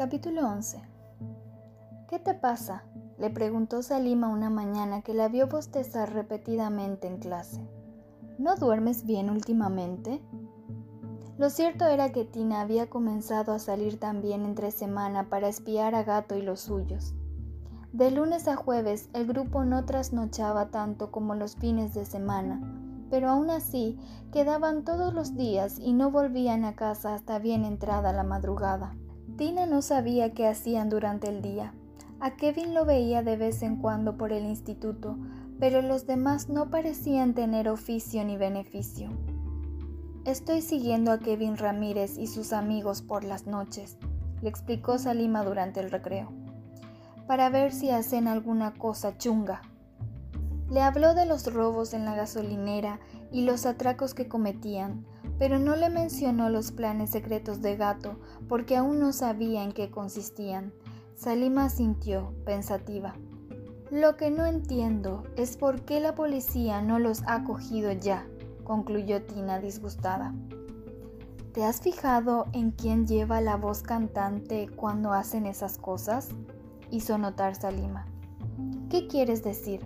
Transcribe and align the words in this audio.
Capítulo 0.00 0.48
11 0.48 0.80
¿Qué 2.08 2.18
te 2.18 2.32
pasa? 2.32 2.84
le 3.18 3.28
preguntó 3.28 3.82
Salima 3.82 4.28
una 4.28 4.48
mañana 4.48 5.02
que 5.02 5.12
la 5.12 5.28
vio 5.28 5.46
bostezar 5.46 6.14
repetidamente 6.14 7.06
en 7.06 7.18
clase. 7.18 7.60
¿No 8.38 8.56
duermes 8.56 9.04
bien 9.04 9.28
últimamente? 9.28 10.22
Lo 11.36 11.50
cierto 11.50 11.84
era 11.84 12.12
que 12.12 12.24
Tina 12.24 12.62
había 12.62 12.88
comenzado 12.88 13.52
a 13.52 13.58
salir 13.58 14.00
también 14.00 14.46
entre 14.46 14.70
semana 14.70 15.28
para 15.28 15.48
espiar 15.48 15.94
a 15.94 16.02
Gato 16.02 16.34
y 16.34 16.40
los 16.40 16.60
suyos. 16.60 17.12
De 17.92 18.10
lunes 18.10 18.48
a 18.48 18.56
jueves 18.56 19.10
el 19.12 19.26
grupo 19.26 19.66
no 19.66 19.84
trasnochaba 19.84 20.70
tanto 20.70 21.10
como 21.10 21.34
los 21.34 21.56
fines 21.56 21.92
de 21.92 22.06
semana, 22.06 22.58
pero 23.10 23.28
aún 23.28 23.50
así 23.50 23.98
quedaban 24.32 24.82
todos 24.82 25.12
los 25.12 25.36
días 25.36 25.78
y 25.78 25.92
no 25.92 26.10
volvían 26.10 26.64
a 26.64 26.74
casa 26.74 27.12
hasta 27.12 27.38
bien 27.38 27.66
entrada 27.66 28.14
la 28.14 28.22
madrugada. 28.24 28.96
Tina 29.40 29.64
no 29.64 29.80
sabía 29.80 30.34
qué 30.34 30.46
hacían 30.46 30.90
durante 30.90 31.26
el 31.30 31.40
día. 31.40 31.72
A 32.20 32.36
Kevin 32.36 32.74
lo 32.74 32.84
veía 32.84 33.22
de 33.22 33.38
vez 33.38 33.62
en 33.62 33.76
cuando 33.76 34.18
por 34.18 34.34
el 34.34 34.44
instituto, 34.44 35.16
pero 35.58 35.80
los 35.80 36.06
demás 36.06 36.50
no 36.50 36.68
parecían 36.68 37.32
tener 37.32 37.70
oficio 37.70 38.22
ni 38.22 38.36
beneficio. 38.36 39.08
Estoy 40.26 40.60
siguiendo 40.60 41.10
a 41.10 41.20
Kevin 41.20 41.56
Ramírez 41.56 42.18
y 42.18 42.26
sus 42.26 42.52
amigos 42.52 43.00
por 43.00 43.24
las 43.24 43.46
noches, 43.46 43.96
le 44.42 44.50
explicó 44.50 44.98
Salima 44.98 45.42
durante 45.42 45.80
el 45.80 45.90
recreo, 45.90 46.30
para 47.26 47.48
ver 47.48 47.72
si 47.72 47.88
hacen 47.88 48.28
alguna 48.28 48.74
cosa 48.74 49.16
chunga. 49.16 49.62
Le 50.68 50.82
habló 50.82 51.14
de 51.14 51.24
los 51.24 51.50
robos 51.50 51.94
en 51.94 52.04
la 52.04 52.14
gasolinera 52.14 53.00
y 53.32 53.46
los 53.46 53.64
atracos 53.64 54.12
que 54.12 54.28
cometían, 54.28 55.06
pero 55.40 55.58
no 55.58 55.74
le 55.74 55.88
mencionó 55.88 56.50
los 56.50 56.70
planes 56.70 57.08
secretos 57.08 57.62
de 57.62 57.74
gato 57.74 58.16
porque 58.46 58.76
aún 58.76 58.98
no 58.98 59.14
sabía 59.14 59.64
en 59.64 59.72
qué 59.72 59.90
consistían. 59.90 60.70
Salima 61.14 61.70
sintió, 61.70 62.34
pensativa. 62.44 63.14
Lo 63.90 64.18
que 64.18 64.30
no 64.30 64.44
entiendo 64.44 65.22
es 65.38 65.56
por 65.56 65.80
qué 65.86 65.98
la 65.98 66.14
policía 66.14 66.82
no 66.82 66.98
los 66.98 67.22
ha 67.26 67.42
cogido 67.44 67.90
ya, 67.90 68.26
concluyó 68.64 69.22
Tina 69.22 69.60
disgustada. 69.60 70.34
¿Te 71.54 71.64
has 71.64 71.80
fijado 71.80 72.48
en 72.52 72.70
quién 72.72 73.06
lleva 73.06 73.40
la 73.40 73.56
voz 73.56 73.82
cantante 73.82 74.68
cuando 74.68 75.14
hacen 75.14 75.46
esas 75.46 75.78
cosas? 75.78 76.28
hizo 76.90 77.16
notar 77.16 77.54
Salima. 77.54 78.04
¿Qué 78.90 79.06
quieres 79.06 79.42
decir? 79.42 79.80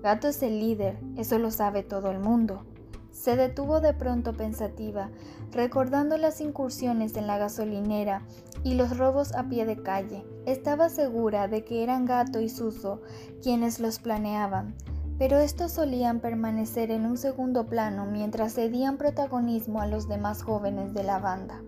Gato 0.00 0.28
es 0.28 0.44
el 0.44 0.60
líder, 0.60 0.96
eso 1.16 1.40
lo 1.40 1.50
sabe 1.50 1.82
todo 1.82 2.12
el 2.12 2.20
mundo. 2.20 2.64
Se 3.12 3.36
detuvo 3.36 3.80
de 3.80 3.94
pronto 3.94 4.32
pensativa, 4.32 5.10
recordando 5.52 6.16
las 6.16 6.40
incursiones 6.40 7.16
en 7.16 7.26
la 7.26 7.38
gasolinera 7.38 8.22
y 8.64 8.74
los 8.74 8.96
robos 8.96 9.32
a 9.34 9.48
pie 9.48 9.66
de 9.66 9.82
calle. 9.82 10.24
Estaba 10.46 10.88
segura 10.88 11.46
de 11.46 11.64
que 11.64 11.82
eran 11.82 12.06
Gato 12.06 12.40
y 12.40 12.48
Suso 12.48 13.02
quienes 13.42 13.78
los 13.78 13.98
planeaban, 13.98 14.74
pero 15.18 15.38
estos 15.38 15.72
solían 15.72 16.20
permanecer 16.20 16.90
en 16.90 17.06
un 17.06 17.16
segundo 17.16 17.66
plano 17.66 18.06
mientras 18.06 18.54
cedían 18.54 18.96
protagonismo 18.96 19.80
a 19.80 19.86
los 19.86 20.08
demás 20.08 20.42
jóvenes 20.42 20.94
de 20.94 21.04
la 21.04 21.18
banda. 21.18 21.62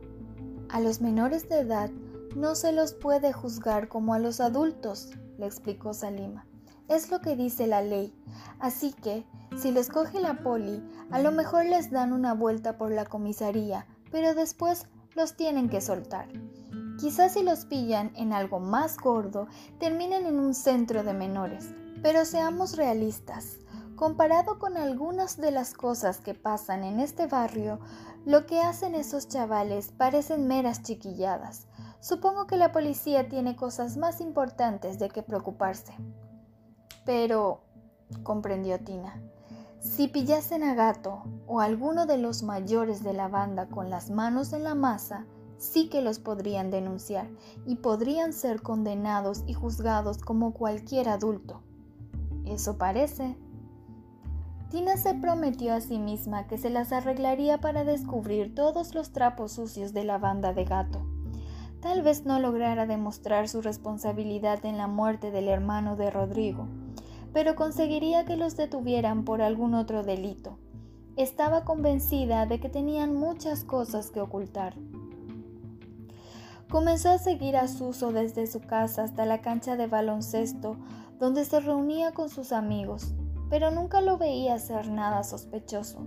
A 0.70 0.80
los 0.80 1.00
menores 1.00 1.48
de 1.48 1.60
edad 1.60 1.90
no 2.34 2.54
se 2.56 2.72
los 2.72 2.94
puede 2.94 3.32
juzgar 3.32 3.86
como 3.86 4.14
a 4.14 4.18
los 4.18 4.40
adultos, 4.40 5.10
le 5.38 5.46
explicó 5.46 5.94
Salima. 5.94 6.46
Es 6.88 7.10
lo 7.10 7.20
que 7.20 7.34
dice 7.34 7.66
la 7.66 7.80
ley. 7.80 8.14
Así 8.58 8.92
que, 8.92 9.24
si 9.56 9.72
los 9.72 9.88
coge 9.88 10.20
la 10.20 10.42
poli, 10.42 10.82
a 11.10 11.18
lo 11.18 11.32
mejor 11.32 11.64
les 11.64 11.90
dan 11.90 12.12
una 12.12 12.34
vuelta 12.34 12.76
por 12.76 12.90
la 12.90 13.06
comisaría, 13.06 13.86
pero 14.10 14.34
después 14.34 14.86
los 15.14 15.36
tienen 15.36 15.68
que 15.68 15.80
soltar. 15.80 16.28
Quizás 16.98 17.32
si 17.32 17.42
los 17.42 17.64
pillan 17.64 18.12
en 18.16 18.32
algo 18.32 18.60
más 18.60 18.98
gordo, 18.98 19.48
terminen 19.78 20.26
en 20.26 20.38
un 20.38 20.54
centro 20.54 21.02
de 21.02 21.14
menores. 21.14 21.70
Pero 22.02 22.24
seamos 22.24 22.76
realistas. 22.76 23.58
Comparado 23.96 24.58
con 24.58 24.76
algunas 24.76 25.36
de 25.38 25.52
las 25.52 25.72
cosas 25.72 26.18
que 26.18 26.34
pasan 26.34 26.84
en 26.84 27.00
este 27.00 27.26
barrio, 27.26 27.78
lo 28.26 28.44
que 28.44 28.60
hacen 28.60 28.94
esos 28.94 29.28
chavales 29.28 29.92
parecen 29.92 30.46
meras 30.48 30.82
chiquilladas. 30.82 31.66
Supongo 32.00 32.46
que 32.46 32.56
la 32.56 32.72
policía 32.72 33.28
tiene 33.28 33.56
cosas 33.56 33.96
más 33.96 34.20
importantes 34.20 34.98
de 34.98 35.08
que 35.08 35.22
preocuparse. 35.22 35.94
Pero, 37.04 37.60
comprendió 38.22 38.80
Tina, 38.80 39.20
si 39.80 40.08
pillasen 40.08 40.62
a 40.62 40.74
Gato 40.74 41.24
o 41.46 41.60
alguno 41.60 42.06
de 42.06 42.16
los 42.16 42.42
mayores 42.42 43.02
de 43.04 43.12
la 43.12 43.28
banda 43.28 43.66
con 43.68 43.90
las 43.90 44.10
manos 44.10 44.54
en 44.54 44.64
la 44.64 44.74
masa, 44.74 45.26
sí 45.58 45.88
que 45.88 46.00
los 46.00 46.18
podrían 46.18 46.70
denunciar 46.70 47.28
y 47.66 47.76
podrían 47.76 48.32
ser 48.32 48.62
condenados 48.62 49.44
y 49.46 49.52
juzgados 49.52 50.18
como 50.18 50.54
cualquier 50.54 51.08
adulto. 51.08 51.60
Eso 52.46 52.78
parece. 52.78 53.36
Tina 54.70 54.96
se 54.96 55.14
prometió 55.14 55.74
a 55.74 55.80
sí 55.80 55.98
misma 55.98 56.46
que 56.46 56.58
se 56.58 56.70
las 56.70 56.92
arreglaría 56.92 57.60
para 57.60 57.84
descubrir 57.84 58.54
todos 58.54 58.94
los 58.94 59.12
trapos 59.12 59.52
sucios 59.52 59.92
de 59.92 60.04
la 60.04 60.18
banda 60.18 60.52
de 60.52 60.64
gato. 60.64 61.06
Tal 61.80 62.02
vez 62.02 62.24
no 62.24 62.40
lograra 62.40 62.86
demostrar 62.86 63.48
su 63.48 63.60
responsabilidad 63.60 64.64
en 64.64 64.78
la 64.78 64.86
muerte 64.86 65.30
del 65.30 65.48
hermano 65.48 65.96
de 65.96 66.10
Rodrigo, 66.10 66.66
pero 67.34 67.56
conseguiría 67.56 68.24
que 68.24 68.36
los 68.36 68.56
detuvieran 68.56 69.24
por 69.24 69.42
algún 69.42 69.74
otro 69.74 70.04
delito. 70.04 70.56
Estaba 71.16 71.64
convencida 71.64 72.46
de 72.46 72.60
que 72.60 72.68
tenían 72.68 73.14
muchas 73.14 73.64
cosas 73.64 74.10
que 74.10 74.20
ocultar. 74.20 74.74
Comenzó 76.70 77.10
a 77.10 77.18
seguir 77.18 77.56
a 77.56 77.66
Suso 77.66 78.12
desde 78.12 78.46
su 78.46 78.60
casa 78.60 79.02
hasta 79.02 79.26
la 79.26 79.40
cancha 79.40 79.76
de 79.76 79.88
baloncesto, 79.88 80.76
donde 81.18 81.44
se 81.44 81.58
reunía 81.58 82.12
con 82.12 82.28
sus 82.28 82.52
amigos, 82.52 83.14
pero 83.50 83.72
nunca 83.72 84.00
lo 84.00 84.16
veía 84.16 84.54
hacer 84.54 84.88
nada 84.88 85.24
sospechoso. 85.24 86.06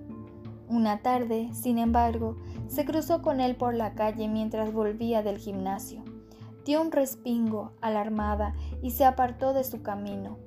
Una 0.70 1.02
tarde, 1.02 1.50
sin 1.54 1.78
embargo, 1.78 2.38
se 2.68 2.86
cruzó 2.86 3.22
con 3.22 3.42
él 3.42 3.58
por 3.58 3.74
la 3.74 3.96
calle 3.96 4.30
mientras 4.30 4.72
volvía 4.72 5.24
del 5.24 5.40
gimnasio. 5.40 6.04
Dio 6.66 6.82
un 6.82 6.92
respingo, 6.92 7.74
alarmada, 7.82 8.54
y 8.82 8.92
se 8.92 9.06
apartó 9.06 9.54
de 9.54 9.66
su 9.66 9.82
camino 9.82 10.38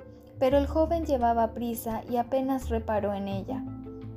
pero 0.41 0.59
el 0.59 0.67
joven 0.67 1.05
llevaba 1.05 1.53
prisa 1.53 2.03
y 2.11 2.17
apenas 2.17 2.71
reparó 2.71 3.15
en 3.15 3.29
ella. 3.29 3.63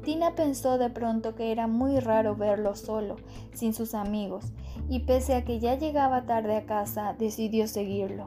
Tina 0.04 0.36
pensó 0.36 0.78
de 0.78 0.90
pronto 0.90 1.36
que 1.36 1.52
era 1.52 1.68
muy 1.68 2.00
raro 2.00 2.36
verlo 2.36 2.76
solo, 2.76 3.18
sin 3.54 3.74
sus 3.74 3.94
amigos, 3.94 4.54
y 4.90 5.02
pese 5.02 5.36
a 5.36 5.46
que 5.46 5.60
ya 5.60 5.76
llegaba 5.76 6.26
tarde 6.26 6.58
a 6.58 6.66
casa, 6.66 7.16
decidió 7.20 7.68
seguirlo. 7.68 8.26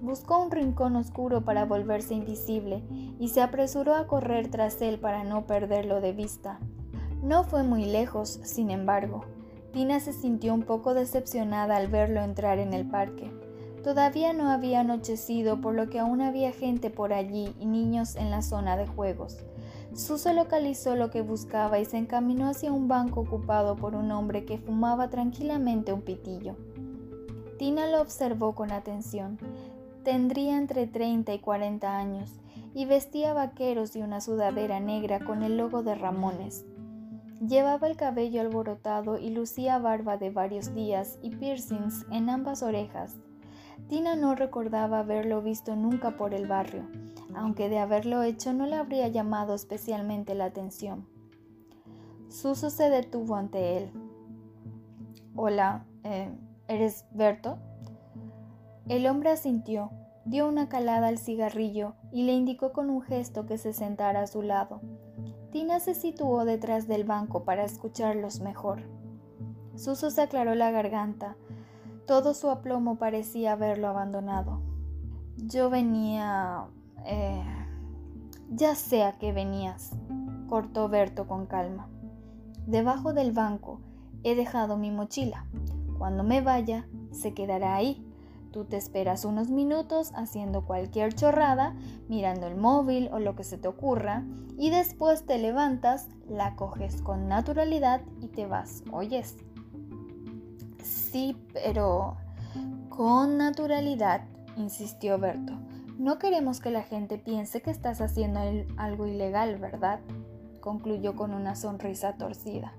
Buscó 0.00 0.42
un 0.42 0.50
rincón 0.50 0.96
oscuro 0.96 1.44
para 1.44 1.64
volverse 1.64 2.14
invisible 2.14 2.84
y 3.18 3.28
se 3.28 3.42
apresuró 3.42 3.96
a 3.96 4.06
correr 4.06 4.48
tras 4.48 4.80
él 4.80 4.98
para 4.98 5.24
no 5.24 5.46
perderlo 5.46 6.00
de 6.00 6.12
vista. 6.12 6.60
No 7.22 7.42
fue 7.42 7.64
muy 7.64 7.84
lejos, 7.84 8.40
sin 8.44 8.70
embargo. 8.70 9.24
Tina 9.72 9.98
se 10.00 10.12
sintió 10.12 10.54
un 10.54 10.62
poco 10.62 10.94
decepcionada 10.94 11.76
al 11.76 11.88
verlo 11.88 12.22
entrar 12.22 12.58
en 12.58 12.72
el 12.72 12.88
parque. 12.88 13.32
Todavía 13.88 14.34
no 14.34 14.50
había 14.50 14.80
anochecido, 14.80 15.62
por 15.62 15.74
lo 15.74 15.88
que 15.88 15.98
aún 15.98 16.20
había 16.20 16.52
gente 16.52 16.90
por 16.90 17.14
allí 17.14 17.54
y 17.58 17.64
niños 17.64 18.16
en 18.16 18.30
la 18.30 18.42
zona 18.42 18.76
de 18.76 18.86
juegos. 18.86 19.38
Suso 19.94 20.34
localizó 20.34 20.94
lo 20.94 21.10
que 21.10 21.22
buscaba 21.22 21.78
y 21.78 21.86
se 21.86 21.96
encaminó 21.96 22.50
hacia 22.50 22.70
un 22.70 22.86
banco 22.86 23.20
ocupado 23.20 23.76
por 23.76 23.94
un 23.94 24.12
hombre 24.12 24.44
que 24.44 24.58
fumaba 24.58 25.08
tranquilamente 25.08 25.94
un 25.94 26.02
pitillo. 26.02 26.54
Tina 27.58 27.86
lo 27.86 28.02
observó 28.02 28.54
con 28.54 28.72
atención. 28.72 29.38
Tendría 30.04 30.58
entre 30.58 30.86
30 30.86 31.32
y 31.32 31.38
40 31.38 31.96
años 31.96 32.40
y 32.74 32.84
vestía 32.84 33.32
vaqueros 33.32 33.96
y 33.96 34.02
una 34.02 34.20
sudadera 34.20 34.80
negra 34.80 35.20
con 35.20 35.42
el 35.42 35.56
logo 35.56 35.82
de 35.82 35.94
Ramones. 35.94 36.66
Llevaba 37.40 37.86
el 37.86 37.96
cabello 37.96 38.42
alborotado 38.42 39.16
y 39.16 39.30
lucía 39.30 39.78
barba 39.78 40.18
de 40.18 40.28
varios 40.28 40.74
días 40.74 41.18
y 41.22 41.30
piercings 41.30 42.04
en 42.10 42.28
ambas 42.28 42.62
orejas. 42.62 43.16
Tina 43.86 44.16
no 44.16 44.34
recordaba 44.34 44.98
haberlo 44.98 45.40
visto 45.42 45.76
nunca 45.76 46.16
por 46.16 46.34
el 46.34 46.46
barrio, 46.46 46.88
aunque 47.34 47.68
de 47.68 47.78
haberlo 47.78 48.22
hecho 48.22 48.52
no 48.52 48.66
le 48.66 48.76
habría 48.76 49.08
llamado 49.08 49.54
especialmente 49.54 50.34
la 50.34 50.46
atención. 50.46 51.06
Suso 52.28 52.70
se 52.70 52.90
detuvo 52.90 53.36
ante 53.36 53.78
él. 53.78 53.90
Hola, 55.34 55.86
eh, 56.04 56.30
¿eres 56.66 57.06
Berto? 57.12 57.58
El 58.88 59.06
hombre 59.06 59.30
asintió, 59.30 59.90
dio 60.24 60.48
una 60.48 60.68
calada 60.68 61.08
al 61.08 61.18
cigarrillo 61.18 61.94
y 62.12 62.24
le 62.24 62.32
indicó 62.32 62.72
con 62.72 62.90
un 62.90 63.00
gesto 63.00 63.46
que 63.46 63.56
se 63.56 63.72
sentara 63.72 64.22
a 64.22 64.26
su 64.26 64.42
lado. 64.42 64.80
Tina 65.50 65.80
se 65.80 65.94
situó 65.94 66.44
detrás 66.44 66.86
del 66.88 67.04
banco 67.04 67.44
para 67.44 67.64
escucharlos 67.64 68.40
mejor. 68.40 68.82
Suso 69.76 70.10
se 70.10 70.22
aclaró 70.22 70.54
la 70.54 70.70
garganta, 70.70 71.36
todo 72.08 72.32
su 72.32 72.48
aplomo 72.48 72.96
parecía 72.96 73.52
haberlo 73.52 73.86
abandonado. 73.86 74.62
Yo 75.36 75.68
venía... 75.68 76.64
Eh, 77.04 77.44
ya 78.50 78.74
sé 78.74 79.04
a 79.04 79.18
qué 79.18 79.32
venías, 79.32 79.92
cortó 80.48 80.88
Berto 80.88 81.28
con 81.28 81.44
calma. 81.44 81.90
Debajo 82.66 83.12
del 83.12 83.32
banco 83.32 83.80
he 84.24 84.34
dejado 84.34 84.78
mi 84.78 84.90
mochila. 84.90 85.44
Cuando 85.98 86.24
me 86.24 86.40
vaya, 86.40 86.88
se 87.12 87.34
quedará 87.34 87.74
ahí, 87.76 88.08
Tú 88.50 88.64
te 88.64 88.78
esperas 88.78 89.26
unos 89.26 89.50
minutos 89.50 90.10
haciendo 90.14 90.64
cualquier 90.64 91.14
chorrada, 91.14 91.76
mirando 92.08 92.46
el 92.46 92.56
móvil 92.56 93.10
o 93.12 93.18
lo 93.18 93.36
que 93.36 93.44
se 93.44 93.58
te 93.58 93.68
ocurra, 93.68 94.24
y 94.56 94.70
después 94.70 95.26
te 95.26 95.38
levantas, 95.38 96.08
la 96.26 96.56
coges 96.56 97.02
con 97.02 97.28
naturalidad 97.28 98.00
y 98.22 98.28
te 98.28 98.46
vas. 98.46 98.82
¿Oyes? 98.90 99.36
Sí, 100.82 101.36
pero 101.52 102.16
con 102.88 103.38
naturalidad, 103.38 104.22
insistió 104.56 105.18
Berto. 105.18 105.52
No 105.98 106.18
queremos 106.18 106.60
que 106.60 106.70
la 106.70 106.82
gente 106.82 107.18
piense 107.18 107.60
que 107.60 107.70
estás 107.70 108.00
haciendo 108.00 108.40
algo 108.76 109.06
ilegal, 109.06 109.56
¿verdad? 109.56 110.00
concluyó 110.60 111.16
con 111.16 111.32
una 111.32 111.56
sonrisa 111.56 112.16
torcida. 112.16 112.72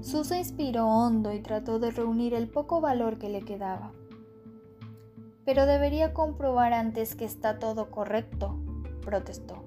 Suso 0.00 0.34
inspiró 0.34 0.86
hondo 0.86 1.32
y 1.32 1.40
trató 1.40 1.78
de 1.78 1.90
reunir 1.90 2.34
el 2.34 2.48
poco 2.48 2.80
valor 2.80 3.18
que 3.18 3.28
le 3.28 3.42
quedaba. 3.42 3.92
Pero 5.44 5.66
debería 5.66 6.12
comprobar 6.12 6.72
antes 6.72 7.14
que 7.14 7.24
está 7.24 7.58
todo 7.58 7.90
correcto, 7.90 8.58
protestó. 9.02 9.64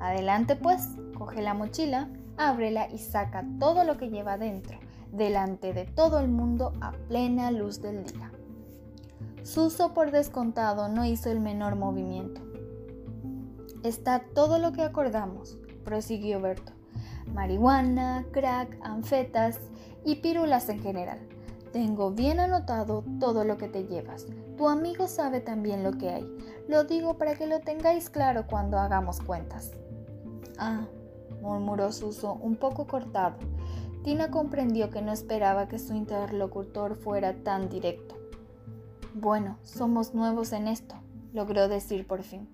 Adelante 0.00 0.54
pues, 0.54 0.88
coge 1.16 1.42
la 1.42 1.54
mochila, 1.54 2.08
ábrela 2.36 2.88
y 2.88 2.98
saca 2.98 3.44
todo 3.58 3.84
lo 3.84 3.96
que 3.96 4.10
lleva 4.10 4.38
dentro, 4.38 4.78
delante 5.12 5.72
de 5.72 5.84
todo 5.84 6.18
el 6.18 6.28
mundo 6.28 6.72
a 6.80 6.92
plena 6.92 7.50
luz 7.50 7.80
del 7.80 8.04
día. 8.04 8.32
Suso 9.42 9.94
por 9.94 10.10
descontado 10.10 10.88
no 10.88 11.04
hizo 11.04 11.30
el 11.30 11.40
menor 11.40 11.76
movimiento. 11.76 12.42
Está 13.82 14.20
todo 14.34 14.58
lo 14.58 14.72
que 14.72 14.82
acordamos, 14.82 15.58
prosiguió 15.84 16.40
Berto. 16.40 16.72
Marihuana, 17.32 18.26
crack, 18.32 18.78
anfetas 18.82 19.60
y 20.04 20.16
pirulas 20.16 20.68
en 20.68 20.80
general. 20.80 21.18
Tengo 21.72 22.10
bien 22.10 22.40
anotado 22.40 23.04
todo 23.20 23.44
lo 23.44 23.58
que 23.58 23.68
te 23.68 23.84
llevas. 23.84 24.26
Tu 24.56 24.68
amigo 24.68 25.06
sabe 25.06 25.40
también 25.40 25.84
lo 25.84 25.92
que 25.92 26.10
hay. 26.10 26.38
Lo 26.66 26.84
digo 26.84 27.18
para 27.18 27.34
que 27.34 27.46
lo 27.46 27.60
tengáis 27.60 28.10
claro 28.10 28.46
cuando 28.46 28.78
hagamos 28.78 29.20
cuentas. 29.20 29.72
Ah, 30.58 30.86
murmuró 31.40 31.92
Suso, 31.92 32.34
un 32.34 32.56
poco 32.56 32.86
cortado. 32.86 33.36
Tina 34.02 34.30
comprendió 34.30 34.90
que 34.90 35.02
no 35.02 35.12
esperaba 35.12 35.68
que 35.68 35.78
su 35.78 35.94
interlocutor 35.94 36.96
fuera 36.96 37.34
tan 37.42 37.68
directo. 37.68 38.16
Bueno, 39.14 39.58
somos 39.62 40.14
nuevos 40.14 40.52
en 40.52 40.68
esto, 40.68 40.94
logró 41.32 41.68
decir 41.68 42.06
por 42.06 42.22
fin 42.22 42.48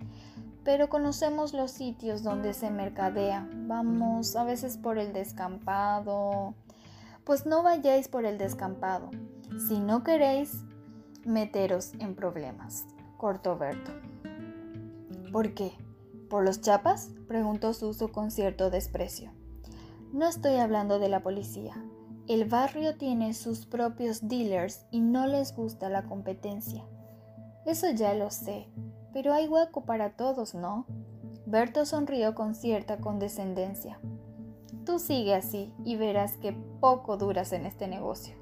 pero 0.65 0.89
conocemos 0.89 1.53
los 1.53 1.69
sitios 1.69 2.23
donde 2.23 2.53
se 2.53 2.71
mercadea. 2.71 3.47
Vamos 3.53 4.35
a 4.35 4.43
veces 4.43 4.77
por 4.77 4.97
el 4.97 5.13
descampado. 5.13 6.55
Pues 7.23 7.45
no 7.45 7.61
vayáis 7.61 8.07
por 8.07 8.25
el 8.25 8.39
descampado. 8.39 9.11
Si 9.67 9.79
no 9.79 10.03
queréis 10.03 10.65
meteros 11.23 11.93
en 11.99 12.15
problemas, 12.15 12.87
cortó 13.17 13.57
Berto. 13.57 13.91
¿Por 15.31 15.53
qué? 15.53 15.71
¿Por 16.29 16.43
los 16.43 16.61
chapas? 16.61 17.11
preguntó 17.27 17.75
Suso 17.75 18.11
con 18.11 18.31
cierto 18.31 18.71
desprecio. 18.71 19.34
No 20.13 20.27
estoy 20.27 20.55
hablando 20.55 20.99
de 20.99 21.09
la 21.09 21.21
policía. 21.21 21.83
El 22.27 22.45
barrio 22.45 22.97
tiene 22.97 23.33
sus 23.33 23.65
propios 23.65 24.27
dealers 24.27 24.85
y 24.89 25.01
no 25.01 25.27
les 25.27 25.55
gusta 25.55 25.89
la 25.89 26.03
competencia. 26.03 26.83
Eso 27.65 27.91
ya 27.91 28.13
lo 28.13 28.31
sé, 28.31 28.67
pero 29.13 29.33
hay 29.33 29.47
hueco 29.47 29.85
para 29.85 30.15
todos, 30.15 30.55
¿no? 30.55 30.85
Berto 31.45 31.85
sonrió 31.85 32.33
con 32.33 32.55
cierta 32.55 32.97
condescendencia. 32.97 33.99
Tú 34.85 34.99
sigue 34.99 35.35
así 35.35 35.73
y 35.83 35.97
verás 35.97 36.37
que 36.37 36.53
poco 36.79 37.17
duras 37.17 37.51
en 37.53 37.65
este 37.65 37.87
negocio. 37.87 38.35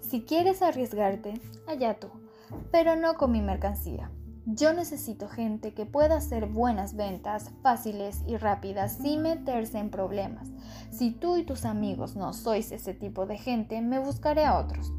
Si 0.00 0.22
quieres 0.22 0.62
arriesgarte, 0.62 1.40
allá 1.66 1.98
tú, 1.98 2.08
pero 2.70 2.96
no 2.96 3.14
con 3.14 3.32
mi 3.32 3.40
mercancía. 3.40 4.10
Yo 4.46 4.74
necesito 4.74 5.28
gente 5.28 5.72
que 5.72 5.86
pueda 5.86 6.16
hacer 6.16 6.46
buenas 6.46 6.96
ventas 6.96 7.50
fáciles 7.62 8.22
y 8.26 8.36
rápidas 8.36 8.92
sin 8.92 9.22
meterse 9.22 9.78
en 9.78 9.88
problemas. 9.88 10.48
Si 10.90 11.12
tú 11.12 11.38
y 11.38 11.44
tus 11.44 11.64
amigos 11.64 12.14
no 12.14 12.34
sois 12.34 12.70
ese 12.70 12.92
tipo 12.92 13.24
de 13.24 13.38
gente, 13.38 13.80
me 13.80 13.98
buscaré 13.98 14.44
a 14.44 14.58
otros. 14.58 14.92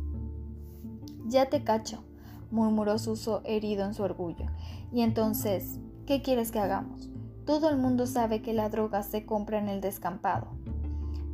Ya 1.28 1.46
te 1.46 1.64
cacho, 1.64 2.04
murmuró 2.50 2.98
Suso 2.98 3.42
herido 3.46 3.86
en 3.86 3.94
su 3.94 4.02
orgullo. 4.02 4.48
Y 4.92 5.02
entonces, 5.02 5.80
¿qué 6.08 6.24
quieres 6.24 6.52
que 6.52 6.60
hagamos? 6.60 7.10
Todo 7.46 7.70
el 7.70 7.78
mundo 7.78 8.08
sabe 8.08 8.42
que 8.42 8.54
la 8.54 8.70
droga 8.70 9.04
se 9.04 9.28
compra 9.28 9.60
en 9.60 9.70
el 9.70 9.80
descampado. 9.80 10.48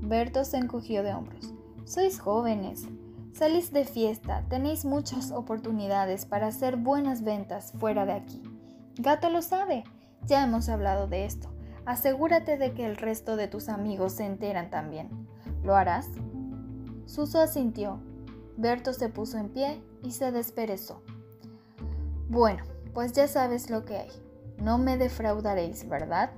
Berto 0.02 0.44
se 0.44 0.58
encogió 0.58 1.04
de 1.04 1.14
hombros. 1.14 1.54
Sois 1.86 2.20
jóvenes. 2.20 2.88
Salís 3.34 3.72
de 3.72 3.86
fiesta, 3.86 4.44
tenéis 4.50 4.84
muchas 4.84 5.32
oportunidades 5.32 6.26
para 6.26 6.48
hacer 6.48 6.76
buenas 6.76 7.24
ventas 7.24 7.72
fuera 7.80 8.06
de 8.06 8.12
aquí. 8.14 8.42
Gato 8.98 9.30
lo 9.30 9.42
sabe. 9.42 9.84
Ya 10.28 10.44
hemos 10.44 10.70
hablado 10.70 11.08
de 11.08 11.26
esto. 11.26 11.50
Asegúrate 11.86 12.58
de 12.58 12.74
que 12.74 12.86
el 12.86 12.98
resto 12.98 13.38
de 13.38 13.48
tus 13.48 13.70
amigos 13.70 14.14
se 14.14 14.26
enteran 14.26 14.70
también. 14.70 15.10
¿Lo 15.64 15.76
harás? 15.76 16.08
Suso 17.06 17.42
asintió. 17.42 18.00
Berto 18.58 18.94
se 18.94 19.10
puso 19.10 19.38
en 19.38 19.50
pie 19.50 19.82
y 20.04 20.12
se 20.12 20.32
desperezó. 20.32 21.02
Bueno, 22.30 22.64
pues 22.94 23.14
ya 23.14 23.28
sabes 23.28 23.70
lo 23.70 23.86
que 23.86 23.98
hay. 23.98 24.12
No 24.58 24.78
me 24.78 24.98
defraudaréis, 24.98 25.88
¿verdad? 25.88 26.32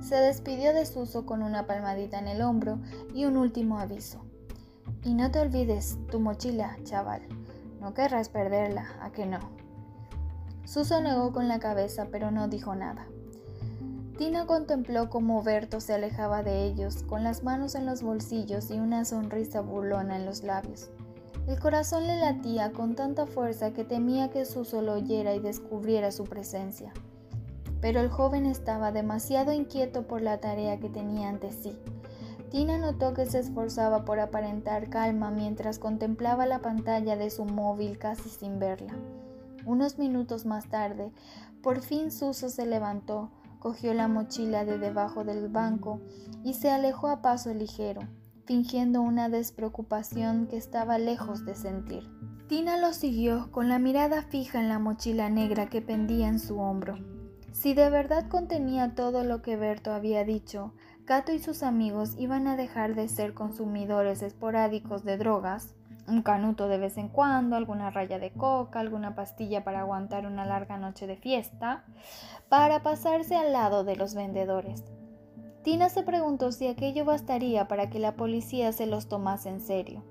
Se 0.00 0.14
despidió 0.14 0.72
de 0.72 0.86
Suso 0.86 1.26
con 1.26 1.42
una 1.42 1.66
palmadita 1.66 2.18
en 2.18 2.28
el 2.28 2.40
hombro 2.40 2.78
y 3.12 3.26
un 3.26 3.36
último 3.36 3.78
aviso. 3.78 4.29
Y 5.04 5.14
no 5.14 5.30
te 5.30 5.40
olvides 5.40 5.98
tu 6.10 6.20
mochila, 6.20 6.76
chaval. 6.84 7.22
No 7.80 7.94
querrás 7.94 8.28
perderla, 8.28 8.86
¿a 9.00 9.10
que 9.10 9.26
no? 9.26 9.38
Suso 10.64 11.00
negó 11.00 11.32
con 11.32 11.48
la 11.48 11.58
cabeza, 11.58 12.08
pero 12.10 12.30
no 12.30 12.48
dijo 12.48 12.74
nada. 12.74 13.06
Tina 14.18 14.44
contempló 14.44 15.08
cómo 15.08 15.42
Berto 15.42 15.80
se 15.80 15.94
alejaba 15.94 16.42
de 16.42 16.64
ellos, 16.64 17.02
con 17.04 17.24
las 17.24 17.42
manos 17.42 17.74
en 17.74 17.86
los 17.86 18.02
bolsillos 18.02 18.70
y 18.70 18.78
una 18.78 19.06
sonrisa 19.06 19.62
burlona 19.62 20.16
en 20.16 20.26
los 20.26 20.42
labios. 20.42 20.90
El 21.46 21.58
corazón 21.58 22.06
le 22.06 22.16
latía 22.16 22.70
con 22.70 22.94
tanta 22.94 23.26
fuerza 23.26 23.72
que 23.72 23.82
temía 23.82 24.30
que 24.30 24.44
Suso 24.44 24.82
lo 24.82 24.92
oyera 24.92 25.34
y 25.34 25.40
descubriera 25.40 26.12
su 26.12 26.24
presencia. 26.24 26.92
Pero 27.80 28.00
el 28.00 28.10
joven 28.10 28.44
estaba 28.44 28.92
demasiado 28.92 29.52
inquieto 29.52 30.06
por 30.06 30.20
la 30.20 30.38
tarea 30.38 30.78
que 30.78 30.90
tenía 30.90 31.30
ante 31.30 31.50
sí. 31.50 31.78
Tina 32.50 32.78
notó 32.78 33.14
que 33.14 33.26
se 33.26 33.38
esforzaba 33.38 34.04
por 34.04 34.20
aparentar 34.20 34.90
calma 34.90 35.30
mientras 35.30 35.78
contemplaba 35.78 36.46
la 36.46 36.60
pantalla 36.60 37.16
de 37.16 37.30
su 37.30 37.44
móvil 37.44 37.98
casi 37.98 38.28
sin 38.28 38.58
verla. 38.58 38.94
Unos 39.66 39.98
minutos 39.98 40.46
más 40.46 40.68
tarde, 40.68 41.12
por 41.62 41.80
fin 41.80 42.10
Suso 42.10 42.48
se 42.48 42.66
levantó, 42.66 43.30
cogió 43.58 43.94
la 43.94 44.08
mochila 44.08 44.64
de 44.64 44.78
debajo 44.78 45.24
del 45.24 45.48
banco 45.48 46.00
y 46.42 46.54
se 46.54 46.70
alejó 46.70 47.08
a 47.08 47.22
paso 47.22 47.54
ligero 47.54 48.02
fingiendo 48.50 49.00
una 49.00 49.28
despreocupación 49.28 50.48
que 50.48 50.56
estaba 50.56 50.98
lejos 50.98 51.44
de 51.44 51.54
sentir. 51.54 52.10
Tina 52.48 52.78
lo 52.78 52.92
siguió 52.92 53.48
con 53.52 53.68
la 53.68 53.78
mirada 53.78 54.22
fija 54.22 54.58
en 54.58 54.68
la 54.68 54.80
mochila 54.80 55.30
negra 55.30 55.66
que 55.66 55.80
pendía 55.80 56.26
en 56.26 56.40
su 56.40 56.58
hombro. 56.58 56.98
Si 57.52 57.74
de 57.74 57.88
verdad 57.90 58.26
contenía 58.28 58.96
todo 58.96 59.22
lo 59.22 59.40
que 59.40 59.54
Berto 59.54 59.92
había 59.92 60.24
dicho, 60.24 60.72
Gato 61.10 61.32
y 61.32 61.40
sus 61.40 61.64
amigos 61.64 62.14
iban 62.18 62.46
a 62.46 62.54
dejar 62.54 62.94
de 62.94 63.08
ser 63.08 63.34
consumidores 63.34 64.22
esporádicos 64.22 65.02
de 65.02 65.16
drogas, 65.16 65.74
un 66.06 66.22
canuto 66.22 66.68
de 66.68 66.78
vez 66.78 66.98
en 66.98 67.08
cuando, 67.08 67.56
alguna 67.56 67.90
raya 67.90 68.20
de 68.20 68.30
coca, 68.30 68.78
alguna 68.78 69.16
pastilla 69.16 69.64
para 69.64 69.80
aguantar 69.80 70.24
una 70.24 70.46
larga 70.46 70.76
noche 70.76 71.08
de 71.08 71.16
fiesta, 71.16 71.82
para 72.48 72.84
pasarse 72.84 73.34
al 73.34 73.52
lado 73.52 73.82
de 73.82 73.96
los 73.96 74.14
vendedores. 74.14 74.84
Tina 75.64 75.88
se 75.88 76.04
preguntó 76.04 76.52
si 76.52 76.68
aquello 76.68 77.04
bastaría 77.04 77.66
para 77.66 77.90
que 77.90 77.98
la 77.98 78.14
policía 78.14 78.70
se 78.70 78.86
los 78.86 79.08
tomase 79.08 79.48
en 79.48 79.58
serio. 79.58 80.04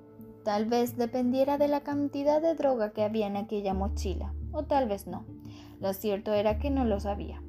Tal 0.43 0.65
vez 0.65 0.97
dependiera 0.97 1.57
de 1.57 1.69
la 1.69 1.79
cantidad 1.79 2.41
de 2.41 2.55
droga 2.55 2.91
que 2.91 3.05
había 3.05 3.27
en 3.27 3.37
aquella 3.37 3.73
mochila, 3.73 4.33
o 4.51 4.65
tal 4.65 4.89
vez 4.89 5.07
no. 5.07 5.23
Lo 5.79 5.93
cierto 5.93 6.33
era 6.33 6.59
que 6.59 6.69
no 6.69 6.83
lo 6.83 6.99
sabía. 6.99 7.41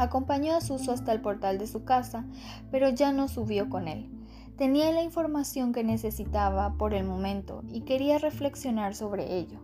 Acompañó 0.00 0.56
a 0.56 0.62
Suso 0.62 0.92
hasta 0.92 1.12
el 1.12 1.20
portal 1.20 1.58
de 1.58 1.66
su 1.66 1.84
casa, 1.84 2.24
pero 2.70 2.88
ya 2.88 3.12
no 3.12 3.28
subió 3.28 3.68
con 3.68 3.86
él. 3.86 4.08
Tenía 4.56 4.90
la 4.92 5.02
información 5.02 5.74
que 5.74 5.84
necesitaba 5.84 6.72
por 6.78 6.94
el 6.94 7.04
momento 7.04 7.62
y 7.68 7.82
quería 7.82 8.16
reflexionar 8.16 8.94
sobre 8.94 9.36
ello. 9.36 9.60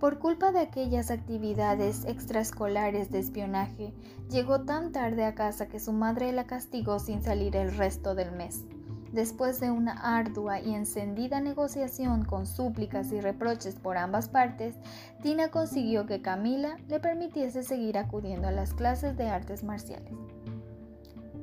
Por 0.00 0.20
culpa 0.20 0.52
de 0.52 0.60
aquellas 0.60 1.10
actividades 1.10 2.06
extraescolares 2.06 3.10
de 3.10 3.18
espionaje, 3.18 3.92
llegó 4.30 4.62
tan 4.62 4.90
tarde 4.90 5.26
a 5.26 5.34
casa 5.34 5.68
que 5.68 5.80
su 5.80 5.92
madre 5.92 6.32
la 6.32 6.46
castigó 6.46 6.98
sin 6.98 7.22
salir 7.22 7.54
el 7.54 7.76
resto 7.76 8.14
del 8.14 8.32
mes. 8.32 8.64
Después 9.12 9.58
de 9.58 9.70
una 9.70 9.92
ardua 9.92 10.60
y 10.60 10.74
encendida 10.74 11.40
negociación 11.40 12.24
con 12.24 12.46
súplicas 12.46 13.10
y 13.10 13.20
reproches 13.20 13.76
por 13.76 13.96
ambas 13.96 14.28
partes, 14.28 14.74
Tina 15.22 15.50
consiguió 15.50 16.04
que 16.04 16.20
Camila 16.20 16.76
le 16.88 17.00
permitiese 17.00 17.62
seguir 17.62 17.96
acudiendo 17.96 18.48
a 18.48 18.52
las 18.52 18.74
clases 18.74 19.16
de 19.16 19.28
artes 19.28 19.64
marciales. 19.64 20.12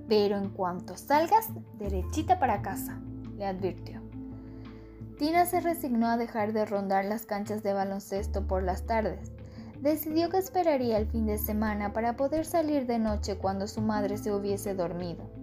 Pero 0.08 0.38
en 0.38 0.50
cuanto 0.50 0.96
salgas, 0.96 1.50
derechita 1.80 2.38
para 2.40 2.62
casa, 2.62 3.00
le 3.36 3.46
advirtió. 3.46 4.02
Tina 5.18 5.46
se 5.46 5.60
resignó 5.60 6.08
a 6.08 6.18
dejar 6.18 6.54
de 6.54 6.66
rondar 6.66 7.06
las 7.06 7.26
canchas 7.26 7.64
de 7.64 7.74
baloncesto 7.74 8.48
por 8.48 8.62
las 8.62 8.86
tardes. 8.86 9.32
Decidió 9.82 10.30
que 10.30 10.38
esperaría 10.38 10.98
el 10.98 11.08
fin 11.08 11.26
de 11.26 11.38
semana 11.38 11.94
para 11.94 12.16
poder 12.16 12.46
salir 12.46 12.86
de 12.86 13.00
noche 13.00 13.38
cuando 13.38 13.68
su 13.68 13.82
madre 13.82 14.18
se 14.18 14.32
hubiese 14.32 14.76
dormido. 14.76 15.35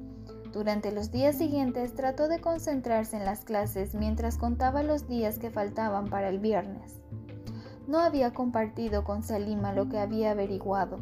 Durante 0.53 0.93
los 0.93 1.11
días 1.11 1.39
siguientes 1.39 1.95
trató 1.95 2.29
de 2.29 2.41
concentrarse 2.41 3.17
en 3.17 3.25
las 3.25 3.45
clases 3.45 3.95
mientras 3.95 4.37
contaba 4.37 4.83
los 4.83 5.09
días 5.09 5.39
que 5.39 5.51
faltaban 5.51 6.09
para 6.09 6.29
el 6.29 6.39
viernes. 6.39 7.01
No 7.87 7.99
había 7.99 8.33
compartido 8.33 9.03
con 9.03 9.23
Salima 9.23 9.73
lo 9.73 9.89
que 9.89 9.99
había 9.99 10.33
averiguado. 10.33 11.01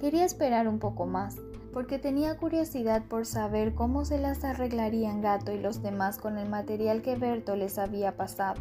Quería 0.00 0.24
esperar 0.24 0.68
un 0.68 0.78
poco 0.78 1.06
más, 1.06 1.36
porque 1.72 1.98
tenía 1.98 2.36
curiosidad 2.36 3.04
por 3.04 3.24
saber 3.24 3.74
cómo 3.74 4.04
se 4.04 4.18
las 4.18 4.44
arreglarían 4.44 5.20
Gato 5.20 5.52
y 5.52 5.58
los 5.58 5.80
demás 5.80 6.18
con 6.18 6.36
el 6.36 6.48
material 6.48 7.02
que 7.02 7.16
Berto 7.16 7.56
les 7.56 7.78
había 7.78 8.16
pasado. 8.16 8.60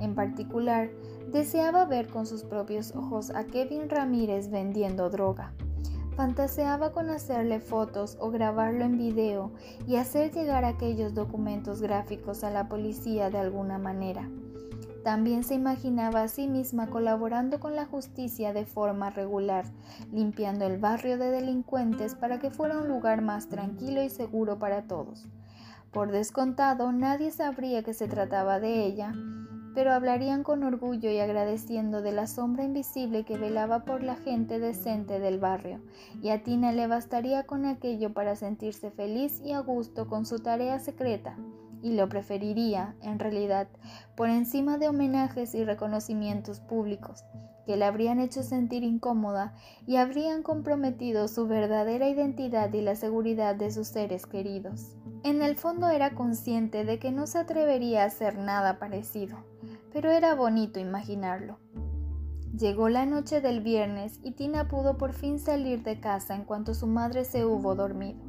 En 0.00 0.14
particular, 0.14 0.90
deseaba 1.30 1.84
ver 1.84 2.08
con 2.08 2.26
sus 2.26 2.42
propios 2.42 2.94
ojos 2.96 3.30
a 3.30 3.44
Kevin 3.44 3.88
Ramírez 3.88 4.50
vendiendo 4.50 5.10
droga. 5.10 5.52
Fantaseaba 6.16 6.92
con 6.92 7.08
hacerle 7.08 7.60
fotos 7.60 8.18
o 8.20 8.30
grabarlo 8.30 8.84
en 8.84 8.98
video 8.98 9.52
y 9.86 9.96
hacer 9.96 10.32
llegar 10.32 10.64
aquellos 10.64 11.14
documentos 11.14 11.80
gráficos 11.80 12.44
a 12.44 12.50
la 12.50 12.68
policía 12.68 13.30
de 13.30 13.38
alguna 13.38 13.78
manera. 13.78 14.28
También 15.02 15.44
se 15.44 15.54
imaginaba 15.54 16.22
a 16.22 16.28
sí 16.28 16.46
misma 16.46 16.88
colaborando 16.88 17.58
con 17.58 17.74
la 17.74 17.86
justicia 17.86 18.52
de 18.52 18.66
forma 18.66 19.08
regular, 19.08 19.64
limpiando 20.12 20.66
el 20.66 20.76
barrio 20.78 21.16
de 21.16 21.30
delincuentes 21.30 22.14
para 22.14 22.38
que 22.38 22.50
fuera 22.50 22.78
un 22.78 22.88
lugar 22.88 23.22
más 23.22 23.48
tranquilo 23.48 24.02
y 24.02 24.10
seguro 24.10 24.58
para 24.58 24.82
todos. 24.82 25.26
Por 25.90 26.12
descontado, 26.12 26.92
nadie 26.92 27.30
sabría 27.30 27.82
que 27.82 27.94
se 27.94 28.08
trataba 28.08 28.60
de 28.60 28.84
ella, 28.84 29.14
pero 29.74 29.92
hablarían 29.92 30.42
con 30.42 30.62
orgullo 30.62 31.10
y 31.10 31.18
agradeciendo 31.18 32.02
de 32.02 32.12
la 32.12 32.26
sombra 32.26 32.64
invisible 32.64 33.24
que 33.24 33.38
velaba 33.38 33.84
por 33.84 34.02
la 34.02 34.16
gente 34.16 34.58
decente 34.58 35.18
del 35.18 35.38
barrio, 35.38 35.80
y 36.22 36.30
a 36.30 36.42
Tina 36.42 36.72
le 36.72 36.86
bastaría 36.86 37.44
con 37.44 37.66
aquello 37.66 38.12
para 38.12 38.36
sentirse 38.36 38.90
feliz 38.90 39.40
y 39.44 39.52
a 39.52 39.60
gusto 39.60 40.08
con 40.08 40.26
su 40.26 40.40
tarea 40.40 40.78
secreta, 40.78 41.36
y 41.82 41.92
lo 41.92 42.08
preferiría, 42.08 42.94
en 43.02 43.18
realidad, 43.18 43.68
por 44.16 44.28
encima 44.28 44.78
de 44.78 44.88
homenajes 44.88 45.54
y 45.54 45.64
reconocimientos 45.64 46.60
públicos, 46.60 47.24
que 47.66 47.76
la 47.76 47.88
habrían 47.88 48.20
hecho 48.20 48.42
sentir 48.42 48.82
incómoda 48.82 49.54
y 49.86 49.96
habrían 49.96 50.42
comprometido 50.42 51.28
su 51.28 51.46
verdadera 51.46 52.08
identidad 52.08 52.72
y 52.72 52.80
la 52.80 52.96
seguridad 52.96 53.54
de 53.54 53.70
sus 53.70 53.88
seres 53.88 54.26
queridos. 54.26 54.96
En 55.22 55.42
el 55.42 55.56
fondo 55.56 55.88
era 55.88 56.14
consciente 56.14 56.84
de 56.84 56.98
que 56.98 57.12
no 57.12 57.26
se 57.26 57.38
atrevería 57.38 58.02
a 58.02 58.06
hacer 58.06 58.38
nada 58.38 58.78
parecido, 58.78 59.36
pero 59.92 60.10
era 60.10 60.34
bonito 60.34 60.80
imaginarlo. 60.80 61.58
Llegó 62.56 62.88
la 62.88 63.06
noche 63.06 63.40
del 63.40 63.60
viernes 63.60 64.18
y 64.22 64.32
Tina 64.32 64.68
pudo 64.68 64.98
por 64.98 65.12
fin 65.12 65.38
salir 65.38 65.82
de 65.82 66.00
casa 66.00 66.34
en 66.34 66.44
cuanto 66.44 66.74
su 66.74 66.86
madre 66.86 67.24
se 67.24 67.44
hubo 67.44 67.74
dormido. 67.74 68.20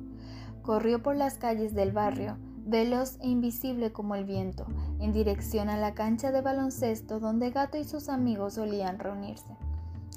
Corrió 0.62 1.02
por 1.02 1.16
las 1.16 1.38
calles 1.38 1.74
del 1.74 1.92
barrio, 1.92 2.38
veloz 2.66 3.18
e 3.22 3.28
invisible 3.28 3.92
como 3.92 4.16
el 4.16 4.26
viento, 4.26 4.68
en 5.00 5.12
dirección 5.12 5.70
a 5.70 5.78
la 5.78 5.96
cancha 5.96 6.32
de 6.32 6.42
baloncesto 6.42 7.20
donde 7.20 7.50
Gato 7.50 7.78
y 7.78 7.84
sus 7.84 8.10
amigos 8.10 8.54
solían 8.54 9.00
reunirse. 9.00 9.58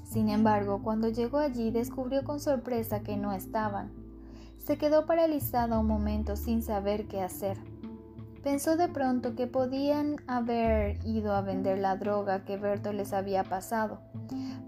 Sin 0.04 0.28
embargo, 0.28 0.82
cuando 0.82 1.08
llegó 1.08 1.38
allí 1.38 1.70
descubrió 1.70 2.24
con 2.24 2.40
sorpresa 2.40 3.00
que 3.00 3.16
no 3.16 3.32
estaban. 3.32 3.90
Se 4.58 4.78
quedó 4.78 5.06
paralizada 5.06 5.78
un 5.78 5.86
momento 5.86 6.36
sin 6.36 6.62
saber 6.62 7.08
qué 7.08 7.20
hacer. 7.20 7.58
Pensó 8.44 8.76
de 8.76 8.88
pronto 8.88 9.34
que 9.34 9.48
podían 9.48 10.16
haber 10.28 11.04
ido 11.04 11.32
a 11.32 11.40
vender 11.40 11.78
la 11.78 11.96
droga 11.96 12.44
que 12.44 12.56
Berto 12.56 12.92
les 12.92 13.12
había 13.12 13.42
pasado. 13.42 13.98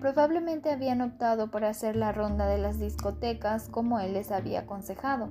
Probablemente 0.01 0.73
habían 0.73 1.01
optado 1.01 1.51
por 1.51 1.65
hacer 1.65 1.95
la 1.95 2.11
ronda 2.11 2.49
de 2.49 2.59
las 2.59 2.81
discotecas 2.81 3.69
como 3.69 4.01
él 4.01 4.15
les 4.15 4.33
había 4.33 4.61
aconsejado 4.61 5.31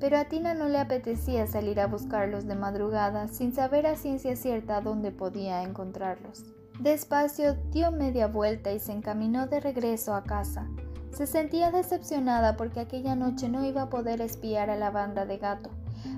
pero 0.00 0.16
a 0.16 0.24
Tina 0.24 0.54
no 0.54 0.68
le 0.68 0.78
apetecía 0.78 1.46
salir 1.46 1.78
a 1.78 1.86
buscarlos 1.86 2.46
de 2.46 2.56
madrugada 2.56 3.28
sin 3.28 3.54
saber 3.54 3.86
a 3.86 3.96
ciencia 3.96 4.34
cierta 4.34 4.80
dónde 4.80 5.12
podía 5.12 5.62
encontrarlos. 5.62 6.42
Despacio 6.80 7.54
dio 7.70 7.92
media 7.92 8.26
vuelta 8.26 8.72
y 8.72 8.80
se 8.80 8.92
encaminó 8.92 9.46
de 9.46 9.60
regreso 9.60 10.14
a 10.14 10.24
casa. 10.24 10.66
Se 11.12 11.26
sentía 11.26 11.70
decepcionada 11.70 12.56
porque 12.56 12.80
aquella 12.80 13.14
noche 13.14 13.50
no 13.50 13.64
iba 13.64 13.82
a 13.82 13.90
poder 13.90 14.22
espiar 14.22 14.70
a 14.70 14.76
la 14.76 14.90
banda 14.90 15.26
de 15.26 15.36
gato, 15.36 15.68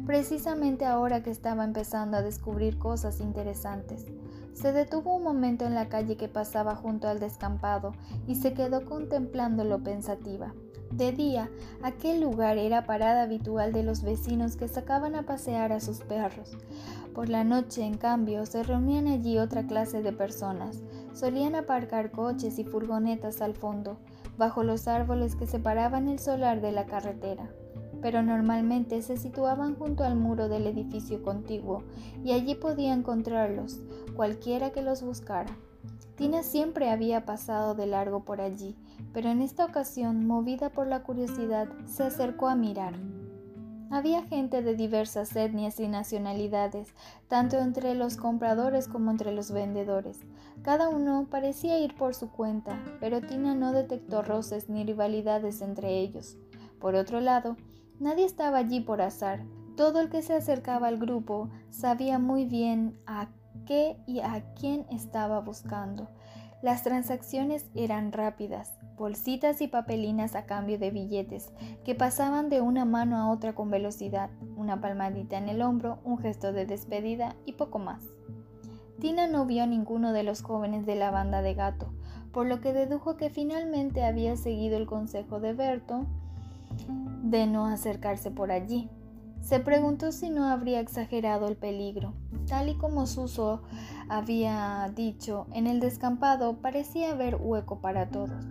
precisamente 0.07 0.85
ahora 0.85 1.23
que 1.23 1.31
estaba 1.31 1.65
empezando 1.65 2.17
a 2.17 2.23
descubrir 2.23 2.79
cosas 2.79 3.21
interesantes. 3.21 4.07
Se 4.53 4.73
detuvo 4.73 5.17
un 5.17 5.23
momento 5.23 5.65
en 5.65 5.75
la 5.75 5.89
calle 5.89 6.17
que 6.17 6.29
pasaba 6.29 6.77
junto 6.77 7.09
al 7.09 7.21
descampado 7.21 7.93
y 8.27 8.35
se 8.35 8.53
quedó 8.53 8.85
contemplándolo 8.85 9.83
pensativa. 9.83 10.55
De 10.93 11.11
día, 11.11 11.49
aquel 11.83 12.21
lugar 12.21 12.59
era 12.59 12.85
parada 12.85 13.23
habitual 13.23 13.73
de 13.73 13.83
los 13.83 14.03
vecinos 14.03 14.57
que 14.57 14.69
sacaban 14.69 15.15
a 15.15 15.23
pasear 15.23 15.73
a 15.73 15.81
sus 15.81 16.01
perros. 16.01 16.59
Por 17.15 17.31
la 17.31 17.45
noche, 17.45 17.83
en 17.83 17.97
cambio, 17.97 18.45
se 18.45 18.63
reunían 18.63 19.07
allí 19.07 19.39
otra 19.39 19.67
clase 19.67 20.03
de 20.03 20.13
personas. 20.13 20.83
Solían 21.15 21.55
aparcar 21.55 22.11
coches 22.11 22.59
y 22.59 22.65
furgonetas 22.65 23.41
al 23.41 23.55
fondo, 23.55 23.97
bajo 24.37 24.65
los 24.65 24.87
árboles 24.87 25.35
que 25.35 25.47
separaban 25.47 26.09
el 26.09 26.19
solar 26.19 26.61
de 26.61 26.73
la 26.73 26.85
carretera. 26.85 27.49
Pero 28.03 28.23
normalmente 28.23 29.01
se 29.01 29.17
situaban 29.17 29.77
junto 29.77 30.05
al 30.05 30.17
muro 30.17 30.49
del 30.49 30.67
edificio 30.67 31.23
contiguo 31.23 31.85
y 32.23 32.33
allí 32.33 32.55
podía 32.55 32.93
encontrarlos, 32.93 33.81
cualquiera 34.15 34.71
que 34.71 34.83
los 34.83 35.03
buscara. 35.03 35.57
Tina 36.17 36.43
siempre 36.43 36.91
había 36.91 37.25
pasado 37.25 37.75
de 37.75 37.87
largo 37.87 38.25
por 38.25 38.41
allí, 38.41 38.77
pero 39.15 39.31
en 39.31 39.41
esta 39.41 39.65
ocasión, 39.65 40.27
movida 40.27 40.69
por 40.69 40.87
la 40.87 41.03
curiosidad, 41.03 41.69
se 41.87 42.03
acercó 42.03 42.49
a 42.49 42.55
mirar. 42.55 42.95
Había 43.91 44.23
gente 44.23 44.63
de 44.63 44.75
diversas 44.75 45.37
etnias 45.37 45.79
y 45.79 45.87
nacionalidades, 45.87 46.95
tanto 47.29 47.59
entre 47.59 47.95
los 47.95 48.17
compradores 48.17 48.89
como 48.89 49.11
entre 49.11 49.33
los 49.33 49.51
vendedores. 49.51 50.21
Cada 50.63 50.89
uno 50.89 51.27
parecía 51.31 51.79
ir 51.79 51.95
por 51.95 52.15
su 52.15 52.31
cuenta, 52.31 52.83
pero 53.01 53.21
Tina 53.21 53.55
no 53.55 53.73
detectó 53.73 54.23
roces 54.23 54.71
ni 54.71 54.85
rivalidades 54.85 55.61
entre 55.61 55.99
ellos. 55.99 56.39
Por 56.79 56.95
otro 56.95 57.21
lado, 57.21 57.57
nadie 58.01 58.25
estaba 58.25 58.59
allí 58.59 58.81
por 58.81 59.01
azar. 59.01 59.45
Todo 59.77 60.01
el 60.01 60.11
que 60.11 60.23
se 60.23 60.35
acercaba 60.35 60.89
al 60.89 60.99
grupo 60.99 61.49
sabía 61.71 62.19
muy 62.19 62.45
bien 62.45 62.99
a 63.07 63.29
qué 63.67 63.97
y 64.07 64.21
a 64.21 64.45
quién 64.55 64.87
estaba 64.91 65.41
buscando. 65.41 66.09
Las 66.63 66.85
transacciones 66.85 67.71
eran 67.75 68.13
rápidas, 68.13 68.79
bolsitas 68.97 69.61
y 69.61 69.67
papelinas 69.67 70.37
a 70.37 70.47
cambio 70.47 70.79
de 70.79 70.93
billetes, 70.93 71.53
que 71.85 71.97
pasaban 71.97 72.49
de 72.51 72.61
una 72.61 72.85
mano 72.85 73.17
a 73.17 73.31
otra 73.33 73.55
con 73.55 73.71
velocidad, 73.71 74.31
una 74.57 74.81
palmadita 74.81 75.39
en 75.39 75.49
el 75.49 75.61
hombro, 75.61 75.99
un 76.05 76.19
gesto 76.19 76.53
de 76.53 76.67
despedida 76.67 77.35
y 77.47 77.55
poco 77.55 77.81
más. 77.81 78.05
Tina 79.01 79.27
no 79.27 79.45
vio 79.47 79.65
a 79.65 79.67
ninguno 79.67 80.13
de 80.13 80.23
los 80.23 80.43
jóvenes 80.43 80.87
de 80.87 80.95
la 80.95 81.11
banda 81.11 81.43
de 81.43 81.55
gato, 81.55 81.93
por 82.33 82.47
lo 82.47 82.61
que 82.61 82.73
dedujo 82.73 83.17
que 83.17 83.31
finalmente 83.31 84.05
había 84.05 84.37
seguido 84.37 84.77
el 84.77 84.87
consejo 84.87 85.41
de 85.41 85.55
Berto 85.55 86.07
de 87.23 87.47
no 87.47 87.67
acercarse 87.67 88.31
por 88.31 88.51
allí. 88.51 88.91
Se 89.41 89.59
preguntó 89.59 90.13
si 90.13 90.31
no 90.31 90.45
habría 90.45 90.81
exagerado 90.81 91.49
el 91.49 91.57
peligro. 91.57 92.15
Tal 92.47 92.69
y 92.69 92.75
como 92.77 93.07
Suso 93.07 93.63
había 94.09 94.91
dicho, 94.95 95.47
en 95.53 95.67
el 95.67 95.81
descampado 95.81 96.59
parecía 96.59 97.11
haber 97.11 97.37
hueco 97.41 97.81
para 97.81 98.09
todos. 98.09 98.47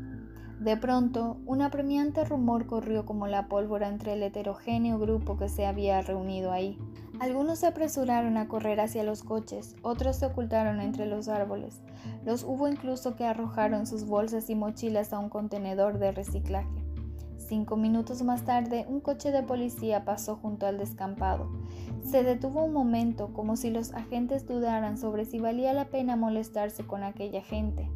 De 0.59 0.77
pronto, 0.77 1.37
un 1.47 1.61
apremiante 1.63 2.23
rumor 2.23 2.67
corrió 2.67 3.05
como 3.05 3.25
la 3.25 3.47
pólvora 3.47 3.87
entre 3.87 4.13
el 4.13 4.21
heterogéneo 4.21 4.99
grupo 4.99 5.37
que 5.37 5.49
se 5.49 5.65
había 5.65 6.01
reunido 6.01 6.51
ahí. 6.51 6.77
Algunos 7.19 7.59
se 7.59 7.67
apresuraron 7.67 8.37
a 8.37 8.47
correr 8.47 8.79
hacia 8.79 9.03
los 9.03 9.23
coches, 9.23 9.75
otros 9.81 10.17
se 10.17 10.25
ocultaron 10.27 10.79
entre 10.81 11.07
los 11.07 11.29
árboles. 11.29 11.81
Los 12.25 12.43
hubo 12.43 12.67
incluso 12.67 13.15
que 13.15 13.25
arrojaron 13.25 13.87
sus 13.87 14.05
bolsas 14.05 14.49
y 14.49 14.55
mochilas 14.55 15.13
a 15.13 15.19
un 15.19 15.29
contenedor 15.29 15.99
de 15.99 16.11
reciclaje. 16.11 16.80
Cinco 17.51 17.75
minutos 17.75 18.23
más 18.23 18.45
tarde, 18.45 18.85
un 18.87 19.01
coche 19.01 19.33
de 19.33 19.43
policía 19.43 20.05
pasó 20.05 20.37
junto 20.37 20.67
al 20.67 20.77
descampado. 20.77 21.49
Se 22.01 22.23
detuvo 22.23 22.63
un 22.63 22.71
momento, 22.71 23.33
como 23.33 23.57
si 23.57 23.69
los 23.69 23.91
agentes 23.93 24.47
dudaran 24.47 24.97
sobre 24.97 25.25
si 25.25 25.37
valía 25.37 25.73
la 25.73 25.89
pena 25.89 26.15
molestarse 26.15 26.87
con 26.87 27.03
aquella 27.03 27.41
gente. 27.41 27.89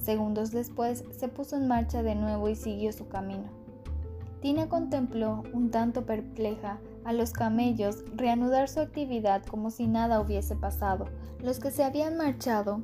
Segundos 0.00 0.50
después, 0.50 1.04
se 1.10 1.28
puso 1.28 1.58
en 1.58 1.68
marcha 1.68 2.02
de 2.02 2.14
nuevo 2.14 2.48
y 2.48 2.54
siguió 2.54 2.90
su 2.90 3.06
camino. 3.06 3.50
Tina 4.40 4.70
contempló, 4.70 5.42
un 5.52 5.70
tanto 5.70 6.06
perpleja, 6.06 6.78
a 7.04 7.12
los 7.12 7.34
camellos 7.34 8.02
reanudar 8.14 8.66
su 8.66 8.80
actividad 8.80 9.44
como 9.44 9.70
si 9.70 9.88
nada 9.88 10.22
hubiese 10.22 10.56
pasado. 10.56 11.04
Los 11.42 11.60
que 11.60 11.70
se 11.70 11.84
habían 11.84 12.16
marchado 12.16 12.82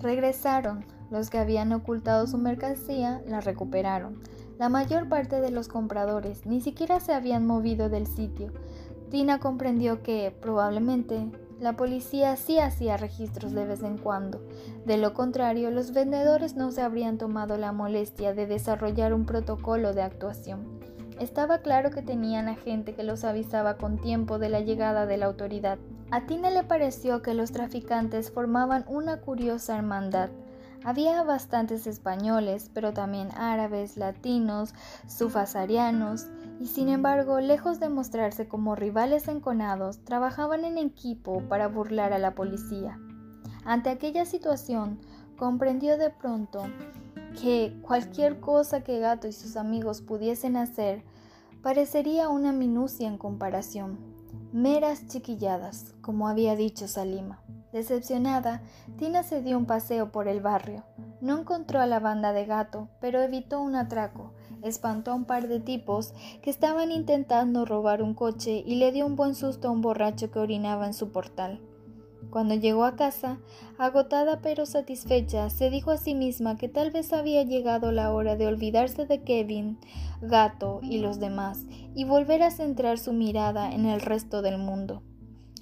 regresaron, 0.00 0.84
los 1.12 1.30
que 1.30 1.38
habían 1.38 1.72
ocultado 1.72 2.26
su 2.26 2.38
mercancía 2.38 3.22
la 3.28 3.40
recuperaron. 3.40 4.31
La 4.58 4.68
mayor 4.68 5.08
parte 5.08 5.40
de 5.40 5.50
los 5.50 5.68
compradores 5.68 6.46
ni 6.46 6.60
siquiera 6.60 7.00
se 7.00 7.12
habían 7.12 7.46
movido 7.46 7.88
del 7.88 8.06
sitio. 8.06 8.52
Tina 9.10 9.40
comprendió 9.40 10.02
que, 10.02 10.34
probablemente, 10.40 11.26
La 11.62 11.76
policía 11.76 12.34
sí 12.34 12.58
hacía 12.58 12.96
registros 12.96 13.52
de 13.52 13.64
vez 13.64 13.84
en 13.84 13.96
cuando. 13.96 14.42
De 14.84 14.96
lo 14.96 15.14
contrario, 15.14 15.70
los 15.70 15.92
vendedores 15.92 16.56
no 16.56 16.72
se 16.72 16.82
habrían 16.82 17.18
tomado 17.18 17.56
la 17.56 17.70
molestia 17.70 18.34
de 18.34 18.48
desarrollar 18.48 19.14
un 19.14 19.26
protocolo 19.26 19.92
de 19.92 20.02
actuación. 20.02 20.80
Estaba 21.20 21.58
claro 21.58 21.90
que 21.90 22.02
tenían 22.02 22.48
a 22.48 22.56
gente 22.56 22.94
que 22.94 23.04
los 23.04 23.22
avisaba 23.22 23.76
con 23.76 23.96
tiempo 23.98 24.40
de 24.40 24.48
la 24.48 24.58
llegada 24.58 25.06
de 25.06 25.18
la 25.18 25.26
autoridad. 25.26 25.78
A 26.10 26.26
Tina 26.26 26.50
le 26.50 26.64
pareció 26.64 27.22
que 27.22 27.32
los 27.32 27.52
traficantes 27.52 28.32
formaban 28.32 28.84
una 28.88 29.20
curiosa 29.20 29.76
hermandad. 29.76 30.30
Había 30.84 31.22
bastantes 31.22 31.86
españoles, 31.86 32.70
pero 32.74 32.92
también 32.92 33.28
árabes, 33.36 33.96
latinos, 33.96 34.74
sufasarianos, 35.06 36.26
y 36.60 36.66
sin 36.66 36.88
embargo, 36.88 37.40
lejos 37.40 37.80
de 37.80 37.88
mostrarse 37.88 38.48
como 38.48 38.74
rivales 38.74 39.28
enconados, 39.28 40.04
trabajaban 40.04 40.64
en 40.64 40.78
equipo 40.78 41.42
para 41.48 41.68
burlar 41.68 42.12
a 42.12 42.18
la 42.18 42.34
policía. 42.34 42.98
Ante 43.64 43.90
aquella 43.90 44.24
situación, 44.24 44.98
comprendió 45.36 45.96
de 45.98 46.10
pronto 46.10 46.64
que 47.40 47.78
cualquier 47.82 48.40
cosa 48.40 48.82
que 48.82 48.98
Gato 48.98 49.28
y 49.28 49.32
sus 49.32 49.56
amigos 49.56 50.02
pudiesen 50.02 50.56
hacer 50.56 51.02
parecería 51.62 52.28
una 52.28 52.52
minucia 52.52 53.06
en 53.06 53.18
comparación, 53.18 53.98
meras 54.52 55.06
chiquilladas, 55.06 55.94
como 56.00 56.28
había 56.28 56.56
dicho 56.56 56.88
Salima. 56.88 57.40
Decepcionada, 57.72 58.62
Tina 58.98 59.22
se 59.22 59.42
dio 59.42 59.56
un 59.56 59.66
paseo 59.66 60.12
por 60.12 60.28
el 60.28 60.40
barrio. 60.40 60.84
No 61.20 61.38
encontró 61.38 61.80
a 61.80 61.86
la 61.86 62.00
banda 62.00 62.32
de 62.32 62.44
gato, 62.44 62.88
pero 63.00 63.20
evitó 63.20 63.60
un 63.60 63.76
atraco 63.76 64.32
espantó 64.62 65.10
a 65.10 65.14
un 65.14 65.24
par 65.24 65.48
de 65.48 65.60
tipos 65.60 66.14
que 66.40 66.50
estaban 66.50 66.90
intentando 66.90 67.64
robar 67.64 68.02
un 68.02 68.14
coche 68.14 68.62
y 68.64 68.76
le 68.76 68.92
dio 68.92 69.06
un 69.06 69.16
buen 69.16 69.34
susto 69.34 69.68
a 69.68 69.70
un 69.70 69.80
borracho 69.80 70.30
que 70.30 70.38
orinaba 70.38 70.86
en 70.86 70.94
su 70.94 71.10
portal. 71.10 71.60
Cuando 72.30 72.54
llegó 72.54 72.84
a 72.84 72.96
casa, 72.96 73.40
agotada 73.78 74.40
pero 74.40 74.64
satisfecha, 74.64 75.50
se 75.50 75.68
dijo 75.68 75.90
a 75.90 75.98
sí 75.98 76.14
misma 76.14 76.56
que 76.56 76.68
tal 76.68 76.90
vez 76.90 77.12
había 77.12 77.42
llegado 77.42 77.92
la 77.92 78.12
hora 78.12 78.36
de 78.36 78.46
olvidarse 78.46 79.04
de 79.04 79.22
Kevin, 79.22 79.78
Gato 80.22 80.80
y 80.82 80.98
los 80.98 81.18
demás 81.18 81.66
y 81.94 82.04
volver 82.04 82.42
a 82.42 82.50
centrar 82.50 82.98
su 82.98 83.12
mirada 83.12 83.72
en 83.72 83.84
el 83.84 84.00
resto 84.00 84.40
del 84.40 84.56
mundo. 84.56 85.02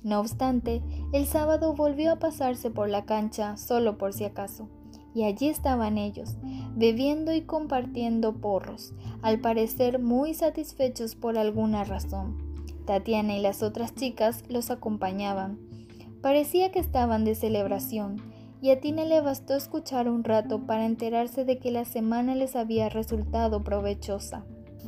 No 0.02 0.20
obstante, 0.20 0.82
el 1.12 1.26
sábado 1.26 1.74
volvió 1.74 2.12
a 2.12 2.18
pasarse 2.18 2.70
por 2.70 2.88
la 2.88 3.04
cancha 3.04 3.56
solo 3.56 3.98
por 3.98 4.12
si 4.12 4.24
acaso 4.24 4.68
y 5.14 5.24
allí 5.24 5.48
estaban 5.48 5.98
ellos, 5.98 6.36
bebiendo 6.74 7.32
y 7.32 7.42
compartiendo 7.42 8.34
porros, 8.34 8.94
al 9.22 9.40
parecer 9.40 9.98
muy 9.98 10.34
satisfechos 10.34 11.14
por 11.16 11.36
alguna 11.36 11.84
razón. 11.84 12.38
Tatiana 12.86 13.36
y 13.36 13.40
las 13.40 13.62
otras 13.62 13.94
chicas 13.94 14.44
los 14.48 14.70
acompañaban. 14.70 15.58
Parecía 16.22 16.70
que 16.70 16.78
estaban 16.78 17.24
de 17.24 17.34
celebración, 17.34 18.16
y 18.62 18.70
a 18.70 18.80
Tina 18.80 19.04
le 19.04 19.20
bastó 19.20 19.54
escuchar 19.54 20.08
un 20.08 20.22
rato 20.22 20.66
para 20.66 20.84
enterarse 20.84 21.44
de 21.44 21.58
que 21.58 21.70
la 21.70 21.86
semana 21.86 22.34
les 22.34 22.56
había 22.56 22.88
resultado 22.88 23.64
provechosa. 23.64 24.44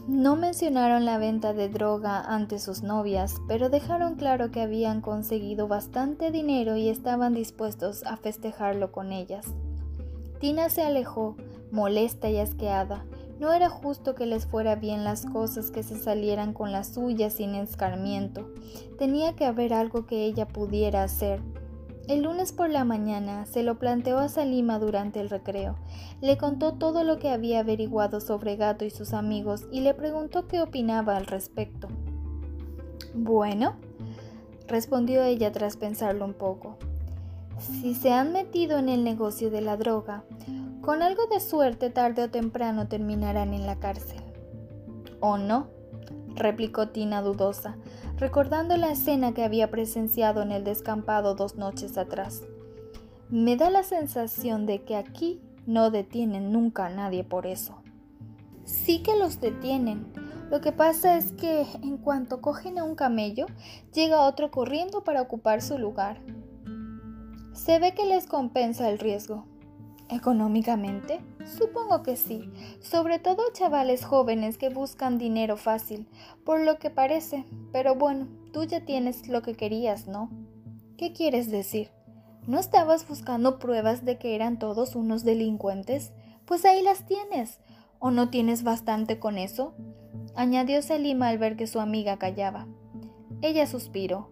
No 0.09 0.35
mencionaron 0.35 1.04
la 1.04 1.18
venta 1.18 1.52
de 1.52 1.68
droga 1.68 2.21
ante 2.21 2.59
sus 2.59 2.82
novias, 2.82 3.37
pero 3.47 3.68
dejaron 3.68 4.16
claro 4.16 4.50
que 4.50 4.61
habían 4.61 5.00
conseguido 5.00 5.68
bastante 5.68 6.32
dinero 6.32 6.76
y 6.76 6.88
estaban 6.88 7.35
dispuestos 7.35 8.02
a 8.02 8.16
festejarlo 8.16 8.90
con 8.90 9.12
ellas. 9.12 9.47
Tina 10.40 10.71
se 10.71 10.82
alejó, 10.82 11.37
molesta 11.71 12.28
y 12.28 12.38
asqueada. 12.38 13.04
No 13.38 13.52
era 13.52 13.68
justo 13.68 14.16
que 14.16 14.26
les 14.26 14.44
fuera 14.44 14.75
bien 14.75 15.04
las 15.04 15.25
cosas 15.25 15.71
que 15.71 15.85
se 15.85 15.97
salieran 15.97 16.52
con 16.52 16.73
las 16.73 16.88
suyas 16.88 17.35
sin 17.35 17.54
escarmiento. 17.54 18.50
Tenía 18.99 19.37
que 19.37 19.44
haber 19.44 19.73
algo 19.73 20.04
que 20.06 20.25
ella 20.25 20.49
pudiera 20.49 21.04
hacer. 21.04 21.40
El 22.09 22.23
lunes 22.23 22.52
por 22.52 22.68
la 22.68 22.85
mañana 22.85 23.46
se 23.46 23.62
lo 23.62 23.79
planteó 23.79 24.18
a 24.18 24.29
Salima 24.29 24.81
durante 24.81 25.20
el 25.20 25.31
recreo. 25.31 25.76
Le 26.20 26.37
contó 26.37 26.74
todo 26.74 27.05
lo 27.05 27.18
que 27.18 27.31
había 27.31 27.61
averiguado 27.61 28.20
sobre 28.20 28.57
Gato 28.57 28.85
y 28.85 28.90
sus 28.90 29.12
amigos 29.12 29.66
y 29.70 29.81
le 29.81 29.94
preguntó 29.94 30.48
qué 30.48 30.61
opinaba 30.61 31.16
al 31.16 31.26
respecto. 31.26 31.88
Bueno, 33.14 33.76
respondió 34.66 35.22
ella 35.22 35.53
tras 35.53 35.76
pensarlo 35.76 36.24
un 36.24 36.35
poco. 36.35 36.76
Si 37.59 37.94
se 37.94 38.12
han 38.12 38.33
metido 38.33 38.79
en 38.79 38.88
el 38.88 39.05
negocio 39.05 39.50
de 39.50 39.61
la 39.61 39.76
droga, 39.76 40.24
con 40.81 41.03
algo 41.03 41.26
de 41.26 41.38
suerte 41.38 41.90
tarde 41.90 42.24
o 42.24 42.31
temprano 42.31 42.88
terminarán 42.88 43.55
en 43.55 43.66
la 43.66 43.79
cárcel. 43.79 44.20
¿O 45.20 45.38
no? 45.38 45.68
replicó 46.35 46.88
Tina 46.88 47.22
dudosa, 47.22 47.76
recordando 48.18 48.77
la 48.77 48.92
escena 48.92 49.33
que 49.33 49.44
había 49.44 49.70
presenciado 49.70 50.42
en 50.42 50.53
el 50.53 50.64
descampado 50.64 51.35
dos 51.35 51.57
noches 51.57 51.98
atrás. 51.98 52.42
Me 53.31 53.57
da 53.57 53.70
la 53.70 53.83
sensación 53.83 54.66
de 54.66 54.83
que 54.83 54.96
aquí 54.96 55.40
no 55.66 55.90
detienen 55.90 56.53
nunca 56.53 56.87
a 56.87 56.90
nadie 56.90 57.25
por 57.25 57.46
eso. 57.46 57.83
Sí 58.64 59.03
que 59.03 59.16
los 59.16 59.40
detienen. 59.40 60.12
Lo 60.51 60.61
que 60.61 60.72
pasa 60.72 61.16
es 61.16 61.33
que 61.33 61.66
en 61.83 61.96
cuanto 61.96 62.40
cogen 62.40 62.79
a 62.79 62.85
un 62.85 62.94
camello, 62.94 63.46
llega 63.94 64.27
otro 64.27 64.51
corriendo 64.51 65.03
para 65.03 65.22
ocupar 65.22 65.62
su 65.62 65.79
lugar. 65.79 66.20
Se 67.55 67.79
ve 67.79 67.94
que 67.94 68.05
les 68.05 68.27
compensa 68.27 68.90
el 68.90 68.98
riesgo. 68.98 69.46
¿Económicamente? 70.09 71.20
Supongo 71.44 72.02
que 72.02 72.16
sí, 72.16 72.50
sobre 72.81 73.18
todo 73.18 73.42
chavales 73.52 74.05
jóvenes 74.05 74.59
que 74.59 74.68
buscan 74.68 75.18
dinero 75.18 75.57
fácil, 75.57 76.09
por 76.44 76.61
lo 76.61 76.78
que 76.78 76.90
parece. 76.90 77.44
Pero 77.72 77.94
bueno, 77.94 78.28
tú 78.52 78.64
ya 78.64 78.85
tienes 78.85 79.28
lo 79.28 79.42
que 79.42 79.55
querías, 79.55 80.07
¿no? 80.07 80.31
¿Qué 80.96 81.12
quieres 81.12 81.50
decir? 81.50 81.90
¿No 82.46 82.59
estabas 82.59 83.07
buscando 83.09 83.59
pruebas 83.59 84.05
de 84.05 84.18
que 84.18 84.35
eran 84.35 84.59
todos 84.59 84.96
unos 84.96 85.24
delincuentes? 85.24 86.12
Pues 86.44 86.64
ahí 86.64 86.83
las 86.83 87.07
tienes. 87.07 87.61
¿O 87.98 88.11
no 88.11 88.31
tienes 88.31 88.64
bastante 88.64 89.18
con 89.18 89.38
eso? 89.38 89.74
añadió 90.35 90.83
Salima 90.83 91.28
al 91.28 91.38
ver 91.38 91.57
que 91.57 91.66
su 91.66 91.81
amiga 91.81 92.18
callaba. 92.18 92.66
Ella 93.42 93.66
suspiró. 93.66 94.31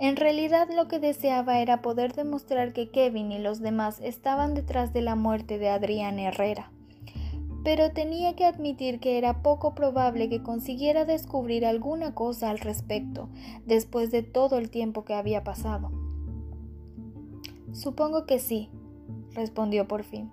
En 0.00 0.16
realidad 0.16 0.66
lo 0.74 0.88
que 0.88 0.98
deseaba 0.98 1.60
era 1.60 1.82
poder 1.82 2.14
demostrar 2.14 2.72
que 2.72 2.88
Kevin 2.88 3.32
y 3.32 3.38
los 3.38 3.60
demás 3.60 4.00
estaban 4.02 4.54
detrás 4.54 4.94
de 4.94 5.02
la 5.02 5.14
muerte 5.14 5.58
de 5.58 5.68
Adrián 5.68 6.18
Herrera. 6.18 6.72
Pero 7.64 7.92
tenía 7.92 8.34
que 8.34 8.46
admitir 8.46 8.98
que 8.98 9.18
era 9.18 9.42
poco 9.42 9.74
probable 9.74 10.30
que 10.30 10.42
consiguiera 10.42 11.04
descubrir 11.04 11.66
alguna 11.66 12.14
cosa 12.14 12.48
al 12.48 12.60
respecto 12.60 13.28
después 13.66 14.10
de 14.10 14.22
todo 14.22 14.56
el 14.56 14.70
tiempo 14.70 15.04
que 15.04 15.12
había 15.12 15.44
pasado. 15.44 15.92
Supongo 17.74 18.24
que 18.24 18.38
sí, 18.38 18.70
respondió 19.34 19.86
por 19.86 20.02
fin. 20.02 20.32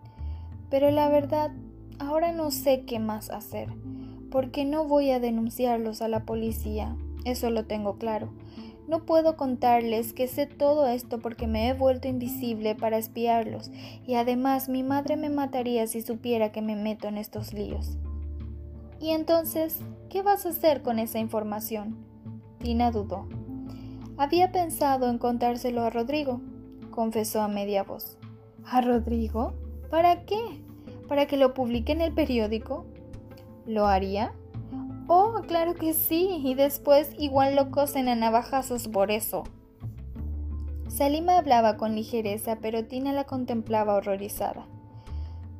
Pero 0.69 0.91
la 0.91 1.09
verdad, 1.09 1.51
ahora 1.99 2.31
no 2.31 2.51
sé 2.51 2.85
qué 2.85 2.99
más 2.99 3.29
hacer, 3.31 3.67
porque 4.31 4.63
no 4.63 4.85
voy 4.85 5.11
a 5.11 5.19
denunciarlos 5.19 6.01
a 6.01 6.07
la 6.07 6.23
policía, 6.23 6.95
eso 7.25 7.49
lo 7.49 7.65
tengo 7.65 7.97
claro 7.97 8.29
no 8.87 9.05
puedo 9.05 9.35
contarles 9.35 10.13
que 10.13 10.27
sé 10.27 10.45
todo 10.45 10.87
esto 10.87 11.19
porque 11.19 11.45
me 11.45 11.67
he 11.67 11.73
vuelto 11.73 12.07
invisible 12.07 12.73
para 12.73 12.97
espiarlos 12.97 13.69
y 14.05 14.15
además 14.15 14.69
mi 14.69 14.81
madre 14.83 15.17
me 15.17 15.29
mataría 15.29 15.87
si 15.87 16.01
supiera 16.01 16.51
que 16.51 16.61
me 16.61 16.75
meto 16.75 17.07
en 17.07 17.17
estos 17.17 17.53
líos. 17.53 17.97
¿Y 18.99 19.11
entonces 19.11 19.79
qué 20.09 20.21
vas 20.21 20.45
a 20.45 20.49
hacer 20.49 20.81
con 20.81 20.99
esa 20.99 21.19
información? 21.19 21.97
Tina 22.59 22.91
dudó. 22.91 23.27
Había 24.17 24.51
pensado 24.51 25.09
en 25.09 25.19
contárselo 25.19 25.83
a 25.83 25.89
Rodrigo, 25.89 26.41
confesó 26.89 27.41
a 27.41 27.47
media 27.47 27.83
voz. 27.83 28.17
¿A 28.65 28.81
Rodrigo? 28.81 29.53
¿Para 29.89 30.25
qué? 30.25 30.39
¿Para 31.07 31.27
que 31.27 31.37
lo 31.37 31.53
publique 31.53 31.91
en 31.91 32.01
el 32.01 32.13
periódico? 32.13 32.85
¿Lo 33.65 33.85
haría? 33.85 34.33
Oh, 35.07 35.41
claro 35.47 35.73
que 35.73 35.93
sí, 35.93 36.41
y 36.43 36.53
después 36.53 37.11
igual 37.17 37.55
lo 37.55 37.71
cosen 37.71 38.09
a 38.09 38.15
navajazos 38.15 38.89
por 38.89 39.09
eso. 39.09 39.45
Salima 40.89 41.37
hablaba 41.37 41.77
con 41.77 41.95
ligereza, 41.95 42.57
pero 42.61 42.85
Tina 42.85 43.13
la 43.13 43.23
contemplaba 43.23 43.93
horrorizada. 43.95 44.67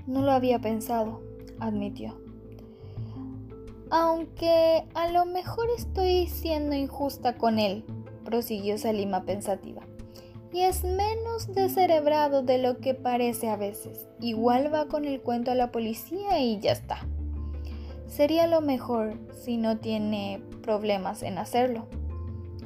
No 0.06 0.22
lo 0.22 0.32
había 0.32 0.60
pensado, 0.60 1.22
admitió. 1.60 2.18
Aunque 3.90 4.86
a 4.94 5.10
lo 5.12 5.26
mejor 5.26 5.70
estoy 5.78 6.28
siendo 6.28 6.76
injusta 6.76 7.38
con 7.38 7.58
él, 7.58 7.86
prosiguió 8.26 8.78
Salima 8.78 9.24
pensativa. 9.24 9.82
Y 10.52 10.62
es 10.62 10.84
menos 10.84 11.54
descerebrado 11.54 12.42
de 12.42 12.58
lo 12.58 12.80
que 12.80 12.94
parece 12.94 13.50
a 13.50 13.56
veces. 13.56 14.08
Igual 14.20 14.74
va 14.74 14.88
con 14.88 15.06
el 15.06 15.22
cuento 15.22 15.52
a 15.52 15.56
la 15.56 15.72
policía 15.72 16.40
y 16.40 16.60
ya 16.60 16.74
está. 16.74 17.06
Sería 18.08 18.48
lo 18.48 18.62
mejor 18.62 19.18
si 19.34 19.58
no 19.58 19.78
tiene 19.78 20.42
problemas 20.62 21.24
en 21.24 21.38
hacerlo. 21.38 21.88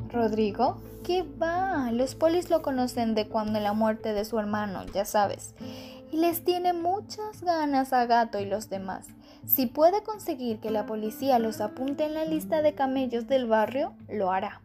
Rodrigo, 0.09 0.77
¿qué 1.03 1.23
va? 1.23 1.91
Los 1.91 2.15
polis 2.15 2.49
lo 2.49 2.61
conocen 2.61 3.15
de 3.15 3.27
cuando 3.27 3.59
la 3.59 3.73
muerte 3.73 4.13
de 4.13 4.25
su 4.25 4.39
hermano, 4.39 4.85
ya 4.93 5.05
sabes. 5.05 5.55
Y 6.11 6.17
les 6.17 6.43
tiene 6.43 6.73
muchas 6.73 7.41
ganas 7.41 7.93
a 7.93 8.05
Gato 8.05 8.39
y 8.39 8.45
los 8.45 8.69
demás. 8.69 9.07
Si 9.45 9.65
puede 9.65 10.03
conseguir 10.03 10.59
que 10.59 10.69
la 10.69 10.85
policía 10.85 11.39
los 11.39 11.61
apunte 11.61 12.05
en 12.05 12.13
la 12.13 12.25
lista 12.25 12.61
de 12.61 12.75
camellos 12.75 13.27
del 13.27 13.47
barrio, 13.47 13.93
lo 14.09 14.31
hará. 14.31 14.61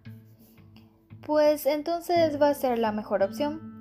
pues 1.27 1.67
entonces 1.67 2.41
va 2.41 2.51
a 2.51 2.55
ser 2.55 2.79
la 2.79 2.93
mejor 2.93 3.23
opción. 3.23 3.76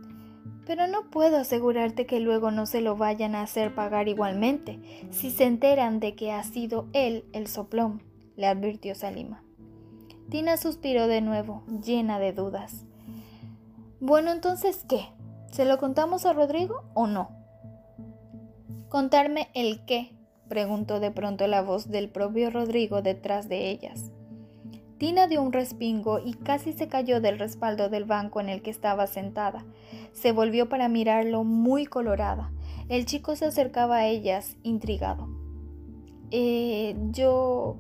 Pero 0.65 0.87
no 0.87 1.09
puedo 1.11 1.37
asegurarte 1.37 2.05
que 2.05 2.19
luego 2.19 2.51
no 2.51 2.65
se 2.65 2.81
lo 2.81 2.97
vayan 2.97 3.35
a 3.35 3.41
hacer 3.41 3.75
pagar 3.75 4.07
igualmente, 4.07 4.79
si 5.11 5.29
se 5.31 5.45
enteran 5.45 5.99
de 5.99 6.15
que 6.15 6.31
ha 6.31 6.43
sido 6.43 6.87
él 6.93 7.25
el 7.33 7.47
soplón, 7.47 8.01
le 8.35 8.47
advirtió 8.47 8.95
Salima. 8.95 9.43
Tina 10.29 10.57
suspiró 10.57 11.07
de 11.07 11.21
nuevo, 11.21 11.63
llena 11.83 12.17
de 12.17 12.33
dudas. 12.33 12.85
Bueno, 13.99 14.31
entonces, 14.31 14.83
¿qué? 14.89 15.07
¿Se 15.51 15.65
lo 15.65 15.77
contamos 15.77 16.25
a 16.25 16.33
Rodrigo 16.33 16.83
o 16.93 17.07
no? 17.07 17.29
Contarme 18.89 19.49
el 19.53 19.85
qué, 19.85 20.15
preguntó 20.47 20.99
de 20.99 21.11
pronto 21.11 21.47
la 21.47 21.61
voz 21.61 21.89
del 21.89 22.09
propio 22.09 22.49
Rodrigo 22.49 23.01
detrás 23.01 23.49
de 23.49 23.69
ellas. 23.69 24.11
Tina 24.97 25.27
dio 25.27 25.41
un 25.41 25.51
respingo 25.51 26.19
y 26.19 26.33
casi 26.33 26.71
se 26.71 26.87
cayó 26.87 27.19
del 27.19 27.37
respaldo 27.37 27.89
del 27.89 28.05
banco 28.05 28.39
en 28.39 28.47
el 28.47 28.61
que 28.61 28.71
estaba 28.71 29.07
sentada. 29.07 29.65
Se 30.13 30.31
volvió 30.31 30.69
para 30.69 30.87
mirarlo 30.87 31.43
muy 31.43 31.85
colorada. 31.85 32.51
El 32.87 33.05
chico 33.05 33.35
se 33.35 33.45
acercaba 33.45 33.97
a 33.97 34.07
ellas, 34.07 34.55
intrigado. 34.63 35.27
Eh, 36.31 36.95
yo... 37.11 37.77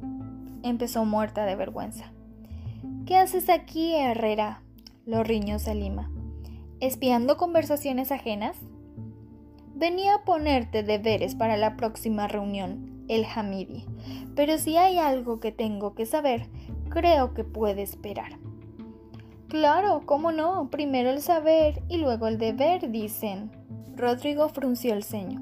empezó 0.63 1.05
muerta 1.05 1.45
de 1.45 1.55
vergüenza. 1.55 2.11
¿Qué 3.05 3.15
haces 3.17 3.49
aquí, 3.49 3.95
Herrera? 3.95 4.61
lo 5.05 5.23
riñó 5.23 5.59
Salima. 5.59 6.11
¿Espiando 6.79 7.37
conversaciones 7.37 8.11
ajenas? 8.11 8.57
Venía 9.75 10.15
a 10.15 10.23
ponerte 10.23 10.83
deberes 10.83 11.35
para 11.35 11.57
la 11.57 11.77
próxima 11.77 12.27
reunión, 12.27 13.03
el 13.07 13.25
Hamidi. 13.25 13.85
Pero 14.35 14.57
si 14.57 14.77
hay 14.77 14.97
algo 14.97 15.39
que 15.39 15.51
tengo 15.51 15.93
que 15.93 16.05
saber, 16.05 16.47
creo 16.89 17.33
que 17.33 17.43
puede 17.43 17.81
esperar. 17.81 18.39
Claro, 19.47 20.01
cómo 20.05 20.31
no, 20.31 20.69
primero 20.69 21.09
el 21.09 21.21
saber 21.21 21.81
y 21.87 21.97
luego 21.97 22.27
el 22.27 22.37
deber, 22.37 22.91
dicen. 22.91 23.51
Rodrigo 23.95 24.49
frunció 24.49 24.93
el 24.93 25.03
ceño. 25.03 25.41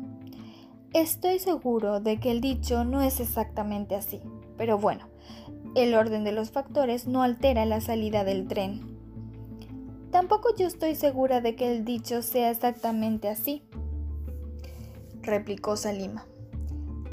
Estoy 0.93 1.39
seguro 1.39 1.99
de 1.99 2.19
que 2.19 2.29
el 2.29 2.39
dicho 2.39 2.86
no 2.86 3.01
es 3.01 3.19
exactamente 3.19 3.95
así, 3.95 4.21
pero 4.58 4.77
bueno, 4.77 5.08
el 5.75 5.95
orden 5.95 6.23
de 6.23 6.32
los 6.32 6.51
factores 6.51 7.08
no 7.08 7.23
altera 7.23 7.65
la 7.65 7.82
salida 7.82 8.23
del 8.23 8.47
tren. 8.47 8.93
Tampoco 10.12 10.56
yo 10.56 10.67
estoy 10.67 10.93
segura 10.93 11.41
de 11.41 11.56
que 11.56 11.75
el 11.75 11.84
dicho 11.84 12.21
sea 12.21 12.51
exactamente 12.51 13.29
así, 13.29 13.63
replicó 15.23 15.75
Salima. 15.75 16.25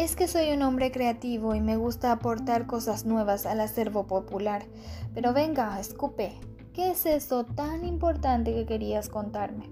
Es 0.01 0.17
que 0.17 0.29
soy 0.29 0.51
un 0.53 0.63
hombre 0.63 0.91
creativo 0.91 1.55
y 1.55 1.61
me 1.61 1.77
gusta 1.77 2.11
aportar 2.11 2.67
cosas 2.67 3.05
nuevas 3.05 3.45
al 3.45 3.61
acervo 3.61 4.07
popular. 4.07 4.63
Pero 5.13 5.35
venga, 5.35 5.79
escupe, 5.79 6.33
¿qué 6.73 6.93
es 6.93 7.05
eso 7.05 7.45
tan 7.45 7.85
importante 7.85 8.55
que 8.55 8.65
querías 8.65 9.11
contarme? 9.11 9.69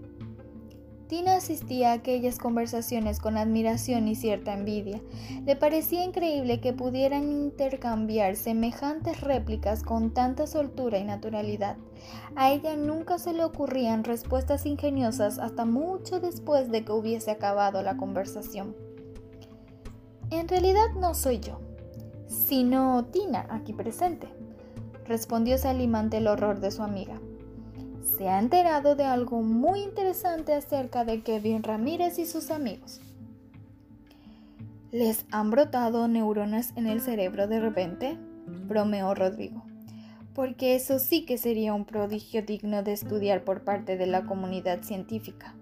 Tina 1.07 1.37
asistía 1.37 1.93
a 1.93 1.95
aquellas 1.95 2.37
conversaciones 2.37 3.21
con 3.21 3.39
admiración 3.39 4.07
y 4.07 4.17
cierta 4.17 4.53
envidia. 4.53 5.01
Le 5.47 5.57
parecía 5.57 6.05
increíble 6.05 6.61
que 6.61 6.75
pudieran 6.75 7.33
intercambiar 7.33 8.37
semejantes 8.37 9.23
réplicas 9.23 9.83
con 9.83 10.13
tanta 10.13 10.47
soltura 10.47 10.99
y 10.99 11.05
naturalidad. 11.05 11.79
A 12.37 12.53
ella 12.53 12.77
nunca 12.77 13.19
se 13.19 13.33
le 13.33 13.45
ocurrían 13.45 14.05
respuestas 14.05 14.67
ingeniosas 14.67 15.39
hasta 15.39 15.65
mucho 15.65 16.21
después 16.21 16.71
de 16.71 16.85
que 16.85 16.93
hubiese 16.93 17.31
acabado 17.31 17.81
la 17.81 17.97
conversación. 17.97 18.88
En 20.31 20.47
realidad 20.47 20.93
no 20.99 21.15
soy 21.15 21.41
yo, 21.41 21.59
sino 22.27 23.07
Tina, 23.07 23.47
aquí 23.49 23.73
presente, 23.73 24.29
respondió 25.07 25.57
Salim 25.57 25.95
ante 25.95 26.19
el 26.19 26.27
horror 26.27 26.61
de 26.61 26.71
su 26.71 26.83
amiga. 26.83 27.19
Se 28.03 28.29
ha 28.29 28.39
enterado 28.39 28.95
de 28.95 29.05
algo 29.05 29.41
muy 29.41 29.81
interesante 29.81 30.53
acerca 30.53 31.05
de 31.05 31.23
Kevin 31.23 31.63
Ramírez 31.63 32.19
y 32.19 32.27
sus 32.27 32.51
amigos. 32.51 33.01
¿Les 34.91 35.25
han 35.31 35.51
brotado 35.51 36.09
neuronas 36.09 36.73
en 36.77 36.87
el 36.87 37.01
cerebro 37.01 37.49
de 37.49 37.61
repente? 37.61 38.19
bromeó 38.67 39.15
Rodrigo. 39.15 39.65
Porque 40.35 40.75
eso 40.75 40.99
sí 40.99 41.25
que 41.25 41.39
sería 41.39 41.75
un 41.75 41.85
prodigio 41.85 42.43
digno 42.43 42.83
de 42.83 42.93
estudiar 42.93 43.45
por 43.45 43.65
parte 43.65 43.97
de 43.97 44.07
la 44.07 44.27
comunidad 44.27 44.83
científica. 44.83 45.55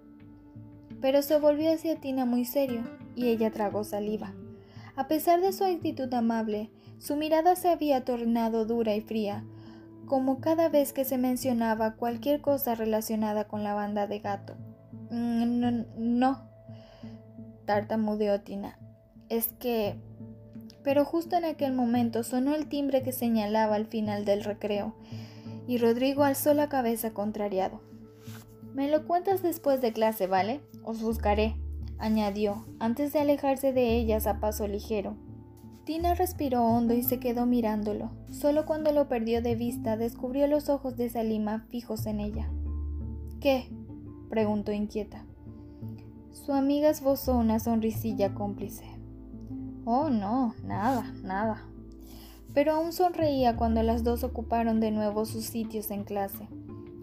Pero 1.00 1.22
se 1.22 1.38
volvió 1.38 1.72
hacia 1.72 2.00
Tina 2.00 2.24
muy 2.24 2.44
serio 2.44 2.82
y 3.14 3.28
ella 3.28 3.50
tragó 3.50 3.84
saliva. 3.84 4.34
A 4.96 5.08
pesar 5.08 5.42
de 5.42 5.52
su 5.52 5.64
actitud 5.64 6.12
amable, 6.14 6.70
su 6.98 7.16
mirada 7.16 7.54
se 7.54 7.68
había 7.68 8.04
tornado 8.04 8.64
dura 8.64 8.94
y 8.94 9.02
fría, 9.02 9.44
como 10.06 10.40
cada 10.40 10.70
vez 10.70 10.94
que 10.94 11.04
se 11.04 11.18
mencionaba 11.18 11.96
cualquier 11.96 12.40
cosa 12.40 12.74
relacionada 12.74 13.46
con 13.46 13.62
la 13.62 13.74
banda 13.74 14.06
de 14.06 14.20
gato. 14.20 14.56
Mm, 15.10 15.82
no, 15.98 16.48
tartamudeó 17.66 18.40
Tina. 18.40 18.78
Es 19.28 19.48
que... 19.58 20.00
Pero 20.82 21.04
justo 21.04 21.36
en 21.36 21.44
aquel 21.44 21.74
momento 21.74 22.22
sonó 22.22 22.54
el 22.54 22.68
timbre 22.68 23.02
que 23.02 23.12
señalaba 23.12 23.74
al 23.74 23.86
final 23.86 24.24
del 24.24 24.44
recreo, 24.44 24.94
y 25.66 25.78
Rodrigo 25.78 26.22
alzó 26.22 26.54
la 26.54 26.68
cabeza 26.68 27.12
contrariado. 27.12 27.82
Me 28.72 28.88
lo 28.88 29.06
cuentas 29.06 29.42
después 29.42 29.80
de 29.82 29.92
clase, 29.92 30.26
¿vale? 30.26 30.60
Os 30.84 31.02
buscaré 31.02 31.56
añadió, 31.98 32.66
antes 32.78 33.12
de 33.12 33.20
alejarse 33.20 33.72
de 33.72 33.96
ellas 33.96 34.26
a 34.26 34.40
paso 34.40 34.66
ligero. 34.66 35.16
Tina 35.84 36.14
respiró 36.14 36.64
hondo 36.64 36.94
y 36.94 37.02
se 37.02 37.20
quedó 37.20 37.46
mirándolo. 37.46 38.10
Solo 38.30 38.66
cuando 38.66 38.92
lo 38.92 39.08
perdió 39.08 39.40
de 39.40 39.54
vista 39.54 39.96
descubrió 39.96 40.46
los 40.46 40.68
ojos 40.68 40.96
de 40.96 41.08
Salima 41.08 41.66
fijos 41.68 42.06
en 42.06 42.20
ella. 42.20 42.50
¿Qué? 43.40 43.70
preguntó 44.28 44.72
inquieta. 44.72 45.24
Su 46.32 46.52
amiga 46.52 46.90
esbozó 46.90 47.36
una 47.36 47.60
sonrisilla 47.60 48.34
cómplice. 48.34 48.84
Oh, 49.84 50.10
no, 50.10 50.54
nada, 50.64 51.12
nada. 51.22 51.64
Pero 52.52 52.72
aún 52.72 52.92
sonreía 52.92 53.56
cuando 53.56 53.82
las 53.82 54.02
dos 54.02 54.24
ocuparon 54.24 54.80
de 54.80 54.90
nuevo 54.90 55.24
sus 55.24 55.44
sitios 55.44 55.90
en 55.90 56.04
clase 56.04 56.48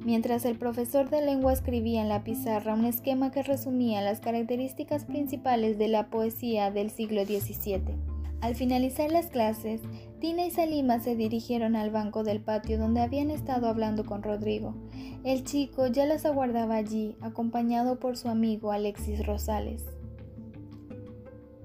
mientras 0.04 0.46
el 0.46 0.58
profesor 0.58 1.10
de 1.10 1.22
lengua 1.22 1.54
escribía 1.54 2.02
en 2.02 2.10
la 2.10 2.24
pizarra 2.24 2.74
un 2.74 2.86
esquema 2.86 3.32
que 3.32 3.44
resumía 3.44 4.02
las 4.02 4.20
características 4.20 5.06
principales 5.06 5.78
de 5.78 5.88
la 5.88 6.10
poesía 6.10 6.72
del 6.72 6.90
siglo 6.90 7.26
XVII. 7.26 8.14
Al 8.42 8.56
finalizar 8.56 9.10
las 9.10 9.28
clases, 9.28 9.80
Tina 10.20 10.46
y 10.46 10.52
Salima 10.52 11.00
se 11.00 11.16
dirigieron 11.16 11.78
al 11.78 11.92
banco 11.92 12.24
del 12.24 12.42
patio 12.42 12.78
donde 12.78 13.00
habían 13.00 13.32
estado 13.32 13.68
hablando 13.68 14.06
con 14.06 14.22
Rodrigo. 14.22 14.76
El 15.24 15.46
chico 15.46 15.88
ya 15.88 16.06
las 16.06 16.26
aguardaba 16.26 16.76
allí, 16.76 17.16
acompañado 17.22 18.00
por 18.00 18.18
su 18.18 18.28
amigo 18.28 18.74
Alexis 18.74 19.26
Rosales. 19.26 19.86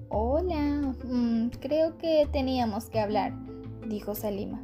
Hola, 0.07 0.95
mm, 1.03 1.49
creo 1.59 1.97
que 1.97 2.27
teníamos 2.31 2.85
que 2.85 3.01
hablar, 3.01 3.33
dijo 3.87 4.15
Salima. 4.15 4.63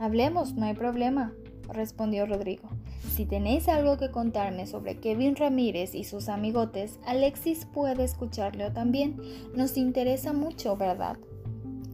Hablemos, 0.00 0.54
no 0.54 0.64
hay 0.64 0.74
problema, 0.74 1.34
respondió 1.68 2.26
Rodrigo. 2.26 2.68
Si 3.14 3.26
tenéis 3.26 3.68
algo 3.68 3.96
que 3.96 4.10
contarme 4.10 4.66
sobre 4.66 4.98
Kevin 4.98 5.36
Ramírez 5.36 5.94
y 5.94 6.04
sus 6.04 6.28
amigotes, 6.28 6.98
Alexis 7.06 7.66
puede 7.66 8.04
escucharlo 8.04 8.72
también. 8.72 9.20
Nos 9.54 9.76
interesa 9.76 10.32
mucho, 10.32 10.76
¿verdad? 10.76 11.18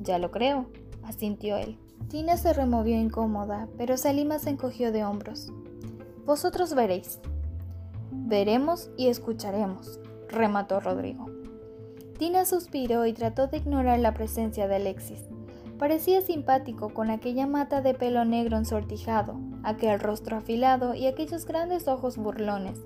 Ya 0.00 0.18
lo 0.18 0.30
creo, 0.30 0.66
asintió 1.02 1.56
él. 1.56 1.78
Tina 2.08 2.36
se 2.36 2.52
removió 2.52 3.00
incómoda, 3.00 3.68
pero 3.78 3.96
Salima 3.96 4.38
se 4.38 4.50
encogió 4.50 4.92
de 4.92 5.04
hombros. 5.04 5.52
Vosotros 6.26 6.74
veréis. 6.74 7.20
Veremos 8.12 8.90
y 8.96 9.08
escucharemos, 9.08 9.98
remató 10.28 10.80
Rodrigo. 10.80 11.26
Tina 12.18 12.44
suspiró 12.44 13.06
y 13.06 13.12
trató 13.12 13.48
de 13.48 13.58
ignorar 13.58 13.98
la 13.98 14.14
presencia 14.14 14.68
de 14.68 14.76
Alexis. 14.76 15.24
Parecía 15.78 16.20
simpático 16.20 16.90
con 16.90 17.10
aquella 17.10 17.46
mata 17.46 17.82
de 17.82 17.94
pelo 17.94 18.24
negro 18.24 18.56
ensortijado, 18.56 19.40
aquel 19.62 19.98
rostro 19.98 20.36
afilado 20.36 20.94
y 20.94 21.06
aquellos 21.06 21.46
grandes 21.46 21.88
ojos 21.88 22.16
burlones, 22.16 22.80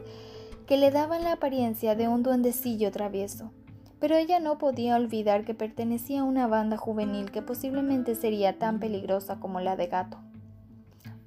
que 0.67 0.77
le 0.77 0.91
daban 0.91 1.23
la 1.23 1.33
apariencia 1.33 1.95
de 1.95 2.09
un 2.09 2.23
duendecillo 2.23 2.91
travieso. 2.91 3.53
Pero 4.01 4.17
ella 4.17 4.41
no 4.41 4.59
podía 4.59 4.97
olvidar 4.97 5.45
que 5.45 5.55
pertenecía 5.55 6.21
a 6.21 6.25
una 6.25 6.47
banda 6.47 6.77
juvenil 6.77 7.31
que 7.31 7.43
posiblemente 7.43 8.15
sería 8.15 8.59
tan 8.59 8.79
peligrosa 8.79 9.39
como 9.41 9.61
la 9.61 9.77
de 9.77 9.89
gato. 9.89 10.19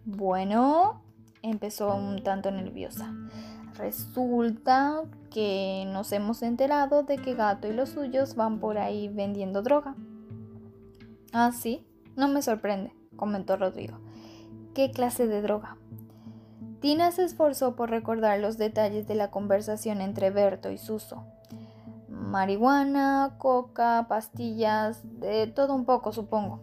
Bueno, 0.05 1.01
empezó 1.41 1.93
un 1.95 2.23
tanto 2.23 2.49
nerviosa. 2.49 3.13
Resulta 3.77 5.03
que 5.29 5.85
nos 5.87 6.11
hemos 6.11 6.41
enterado 6.43 7.03
de 7.03 7.17
que 7.17 7.35
Gato 7.35 7.67
y 7.67 7.73
los 7.73 7.89
suyos 7.89 8.35
van 8.35 8.59
por 8.59 8.77
ahí 8.77 9.07
vendiendo 9.09 9.61
droga. 9.61 9.95
Ah, 11.33 11.51
sí, 11.53 11.85
no 12.17 12.27
me 12.27 12.41
sorprende, 12.41 12.93
comentó 13.15 13.55
Rodrigo. 13.55 13.97
¿Qué 14.73 14.91
clase 14.91 15.27
de 15.27 15.41
droga? 15.41 15.77
Tina 16.81 17.11
se 17.11 17.23
esforzó 17.23 17.75
por 17.75 17.89
recordar 17.89 18.39
los 18.39 18.57
detalles 18.57 19.07
de 19.07 19.15
la 19.15 19.31
conversación 19.31 20.01
entre 20.01 20.29
Berto 20.29 20.71
y 20.71 20.77
Suso. 20.77 21.23
Marihuana, 22.09 23.35
coca, 23.37 24.07
pastillas, 24.09 25.01
de 25.19 25.47
todo 25.47 25.73
un 25.73 25.85
poco, 25.85 26.11
supongo. 26.11 26.59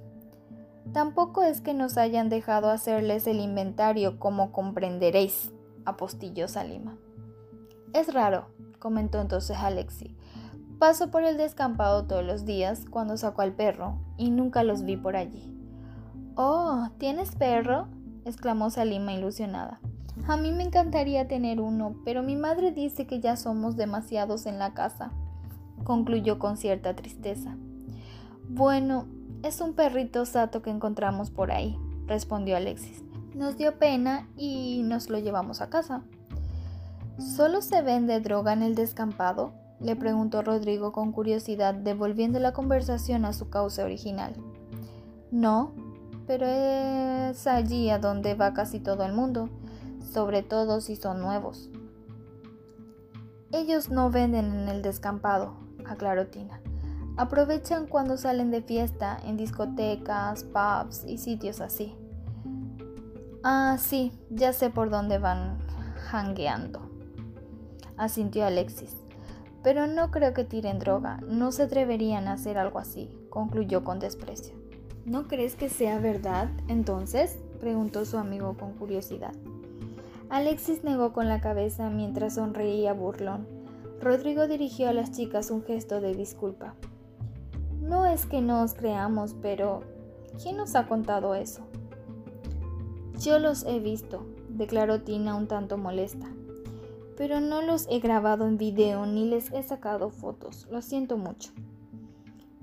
Tampoco 0.93 1.43
es 1.43 1.61
que 1.61 1.73
nos 1.73 1.97
hayan 1.97 2.29
dejado 2.29 2.71
hacerles 2.71 3.27
el 3.27 3.41
inventario, 3.41 4.19
como 4.19 4.53
comprenderéis, 4.53 5.51
apostilló 5.85 6.49
Salima. 6.49 6.99
Es 7.95 8.13
raro, 8.13 8.49
comentó 8.79 9.21
entonces 9.21 9.57
Alexi. 9.57 10.17
Paso 10.79 11.11
por 11.11 11.25
el 11.25 11.37
descampado 11.37 12.05
todos 12.05 12.25
los 12.25 12.45
días 12.45 12.85
cuando 12.89 13.17
saco 13.17 13.43
al 13.43 13.53
perro 13.53 13.99
y 14.17 14.31
nunca 14.31 14.63
los 14.63 14.85
vi 14.85 14.97
por 14.97 15.17
allí. 15.17 15.53
Oh, 16.37 16.89
¿tienes 16.99 17.35
perro? 17.35 17.89
exclamó 18.25 18.71
Salima 18.71 19.13
ilusionada. 19.13 19.81
A 20.29 20.37
mí 20.37 20.53
me 20.53 20.63
encantaría 20.63 21.27
tener 21.27 21.61
uno, 21.61 21.97
pero 22.05 22.23
mi 22.23 22.37
madre 22.37 22.71
dice 22.71 23.07
que 23.07 23.19
ya 23.19 23.37
somos 23.37 23.77
demasiados 23.77 24.47
en 24.47 24.61
la 24.61 24.73
casa, 24.73 25.11
concluyó 25.83 26.39
con 26.39 26.57
cierta 26.57 26.95
tristeza. 26.95 27.57
Bueno, 28.49 29.07
es 29.43 29.61
un 29.61 29.75
perrito 29.75 30.27
sato 30.27 30.63
que 30.63 30.71
encontramos 30.71 31.31
por 31.31 31.51
ahí, 31.51 31.77
respondió 32.07 32.57
Alexis. 32.57 33.03
Nos 33.35 33.57
dio 33.57 33.79
pena 33.79 34.29
y 34.37 34.83
nos 34.85 35.11
lo 35.11 35.19
llevamos 35.19 35.61
a 35.61 35.71
casa. 35.71 36.03
¿Solo 37.19 37.63
se 37.63 37.83
vende 37.83 38.21
droga 38.21 38.53
en 38.53 38.63
el 38.63 38.75
descampado? 38.75 39.53
Le 39.81 39.97
preguntó 39.97 40.43
Rodrigo 40.43 40.93
con 40.93 41.13
curiosidad, 41.13 41.75
devolviendo 41.75 42.41
la 42.41 42.53
conversación 42.53 43.25
a 43.25 43.33
su 43.33 43.49
causa 43.49 43.85
original. 43.85 44.35
No, 45.31 45.73
pero 46.27 46.47
es 46.47 47.47
allí 47.47 47.91
a 47.91 47.99
donde 47.99 48.35
va 48.35 48.55
casi 48.55 48.81
todo 48.81 49.05
el 49.05 49.13
mundo, 49.13 49.49
sobre 50.13 50.43
todo 50.43 50.81
si 50.81 50.97
son 50.97 51.21
nuevos. 51.21 51.71
Ellos 53.53 53.89
no 53.89 54.11
venden 54.11 54.53
en 54.53 54.69
el 54.69 54.83
descampado, 54.83 55.55
aclaró 55.87 56.27
Tina. 56.27 56.61
Aprovechan 57.17 57.87
cuando 57.87 58.17
salen 58.17 58.51
de 58.51 58.63
fiesta 58.63 59.19
en 59.25 59.37
discotecas, 59.37 60.45
pubs 60.45 61.05
y 61.05 61.19
sitios 61.19 61.61
así. 61.61 61.97
Ah, 63.43 63.77
sí, 63.79 64.13
ya 64.31 64.53
sé 64.53 64.71
por 64.71 64.91
dónde 64.91 65.19
van 65.19 65.59
hangueando, 66.11 66.91
asintió 67.97 68.45
Alexis. 68.45 69.08
Pero 69.63 69.87
no 69.87 70.11
creo 70.11 70.35
que 70.35 70.45
tiren 70.45 70.79
droga, 70.79 71.21
no 71.27 71.51
se 71.51 71.65
atreverían 71.65 72.29
a 72.29 72.35
hacer 72.35 72.59
algo 72.59 72.79
así, 72.79 73.11
concluyó 73.29 73.83
con 73.83 73.99
desprecio. 73.99 74.55
¿No 75.05 75.27
crees 75.27 75.57
que 75.57 75.69
sea 75.69 75.99
verdad, 75.99 76.49
entonces? 76.69 77.39
preguntó 77.61 78.05
su 78.05 78.19
amigo 78.19 78.57
con 78.57 78.75
curiosidad. 78.75 79.33
Alexis 80.31 80.85
negó 80.85 81.13
con 81.13 81.29
la 81.29 81.41
cabeza 81.41 81.91
mientras 81.91 82.35
sonreía 82.35 82.93
burlón. 82.93 83.49
Rodrigo 84.01 84.47
dirigió 84.47 84.89
a 84.89 84.93
las 84.93 85.11
chicas 85.11 85.51
un 85.51 85.65
gesto 85.65 86.01
de 86.01 86.15
disculpa. 86.15 86.75
No 87.81 88.07
es 88.07 88.27
que 88.27 88.41
no 88.41 88.63
os 88.63 88.75
creamos, 88.75 89.35
pero 89.43 89.83
¿quién 90.41 90.57
nos 90.57 90.77
ha 90.77 90.87
contado 90.87 91.35
eso? 91.35 91.63
Yo 93.19 93.41
los 93.41 93.65
he 93.65 93.81
visto, 93.81 94.25
declaró 94.51 95.01
Tina 95.01 95.35
un 95.35 95.49
tanto 95.49 95.79
molesta 95.79 96.29
pero 97.19 97.41
no 97.41 97.63
los 97.63 97.89
he 97.91 97.99
grabado 97.99 98.47
en 98.47 98.57
video 98.59 99.05
ni 99.05 99.29
les 99.29 99.53
he 99.53 99.65
sacado 99.65 100.09
fotos. 100.09 100.69
Lo 100.71 100.81
siento 100.81 101.19
mucho. 101.19 101.51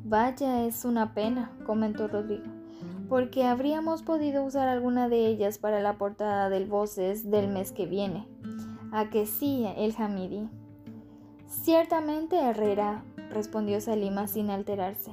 Vaya, 0.05 0.65
es 0.65 0.85
una 0.85 1.13
pena, 1.13 1.51
comentó 1.65 2.07
Rodrigo, 2.07 2.45
porque 3.09 3.43
habríamos 3.43 4.01
podido 4.01 4.45
usar 4.45 4.69
alguna 4.69 5.09
de 5.09 5.27
ellas 5.27 5.57
para 5.57 5.81
la 5.81 5.97
portada 5.97 6.49
del 6.49 6.67
Voces 6.67 7.29
del 7.29 7.49
mes 7.49 7.73
que 7.73 7.85
viene. 7.85 8.27
¿A 8.93 9.09
que 9.09 9.25
sí, 9.25 9.65
el 9.75 9.93
Hamidi? 9.97 10.47
Ciertamente, 11.47 12.39
Herrera, 12.39 13.03
respondió 13.31 13.81
Salima 13.81 14.27
sin 14.27 14.49
alterarse, 14.51 15.11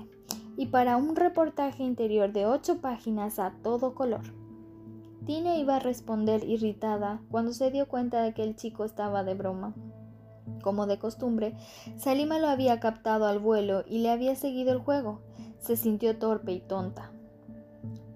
y 0.56 0.66
para 0.66 0.96
un 0.96 1.16
reportaje 1.16 1.82
interior 1.82 2.32
de 2.32 2.46
ocho 2.46 2.80
páginas 2.80 3.40
a 3.40 3.50
todo 3.62 3.94
color. 3.94 4.41
Tina 5.26 5.56
iba 5.56 5.76
a 5.76 5.80
responder 5.80 6.42
irritada 6.42 7.22
cuando 7.30 7.52
se 7.52 7.70
dio 7.70 7.86
cuenta 7.86 8.22
de 8.22 8.34
que 8.34 8.42
el 8.42 8.56
chico 8.56 8.84
estaba 8.84 9.22
de 9.22 9.34
broma. 9.34 9.74
Como 10.62 10.86
de 10.86 10.98
costumbre, 10.98 11.54
Salima 11.96 12.40
lo 12.40 12.48
había 12.48 12.80
captado 12.80 13.26
al 13.26 13.38
vuelo 13.38 13.84
y 13.86 13.98
le 13.98 14.10
había 14.10 14.34
seguido 14.34 14.72
el 14.72 14.78
juego. 14.78 15.20
Se 15.60 15.76
sintió 15.76 16.18
torpe 16.18 16.52
y 16.52 16.60
tonta. 16.60 17.12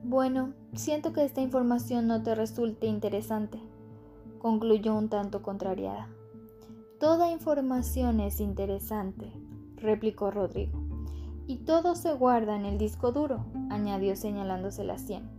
Bueno, 0.03 0.53
siento 0.75 1.13
que 1.13 1.25
esta 1.25 1.41
información 1.41 2.09
no 2.09 2.23
te 2.23 2.35
resulte 2.35 2.87
interesante, 2.87 3.61
concluyó 4.39 4.95
un 4.95 5.09
tanto 5.09 5.43
contrariada. 5.43 6.09
Toda 6.99 7.31
información 7.31 8.21
es 8.21 8.41
interesante, 8.41 9.31
replicó 9.77 10.31
Rodrigo. 10.31 10.81
Y 11.47 11.59
todo 11.59 11.95
se 11.95 12.13
guarda 12.15 12.57
en 12.57 12.65
el 12.65 12.79
disco 12.79 13.13
duro, 13.13 13.47
añadió 13.71 14.17
señalándose 14.17 14.83
la 14.83 14.99
sien. 14.99 15.36